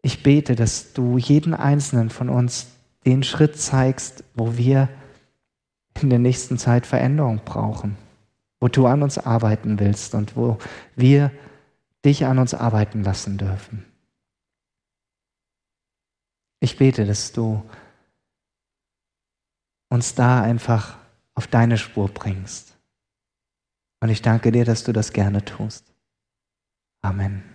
ich 0.03 0.23
bete, 0.23 0.55
dass 0.55 0.93
du 0.93 1.19
jeden 1.19 1.55
einzelnen 1.55 2.11
von 2.11 2.29
uns 2.29 2.69
den 3.05 3.23
Schritt 3.23 3.59
zeigst, 3.59 4.25
wo 4.35 4.57
wir 4.57 4.89
in 6.01 6.11
der 6.11 6.19
nächsten 6.19 6.57
Zeit 6.59 6.87
Veränderung 6.87 7.41
brauchen 7.45 7.97
wo 8.65 8.69
du 8.69 8.87
an 8.87 9.03
uns 9.03 9.19
arbeiten 9.19 9.79
willst 9.79 10.15
und 10.15 10.37
wo 10.37 10.57
wir 10.97 11.31
dich 12.03 12.25
an 12.25 12.39
uns 12.39 12.55
arbeiten 12.55 13.05
lassen 13.05 13.37
dürfen. 13.37 13.85
Ich 16.61 16.79
bete, 16.79 17.05
dass 17.05 17.33
du 17.33 17.63
uns 19.91 20.15
da 20.15 20.41
einfach 20.41 20.97
auf 21.35 21.47
deine 21.47 21.77
Spur 21.77 22.09
bringst. 22.09 22.75
Und 24.01 24.09
ich 24.09 24.23
danke 24.23 24.51
dir, 24.51 24.65
dass 24.65 24.83
du 24.83 24.95
das 24.95 25.13
gerne 25.13 25.45
tust. 25.45 25.85
Amen. 27.03 27.54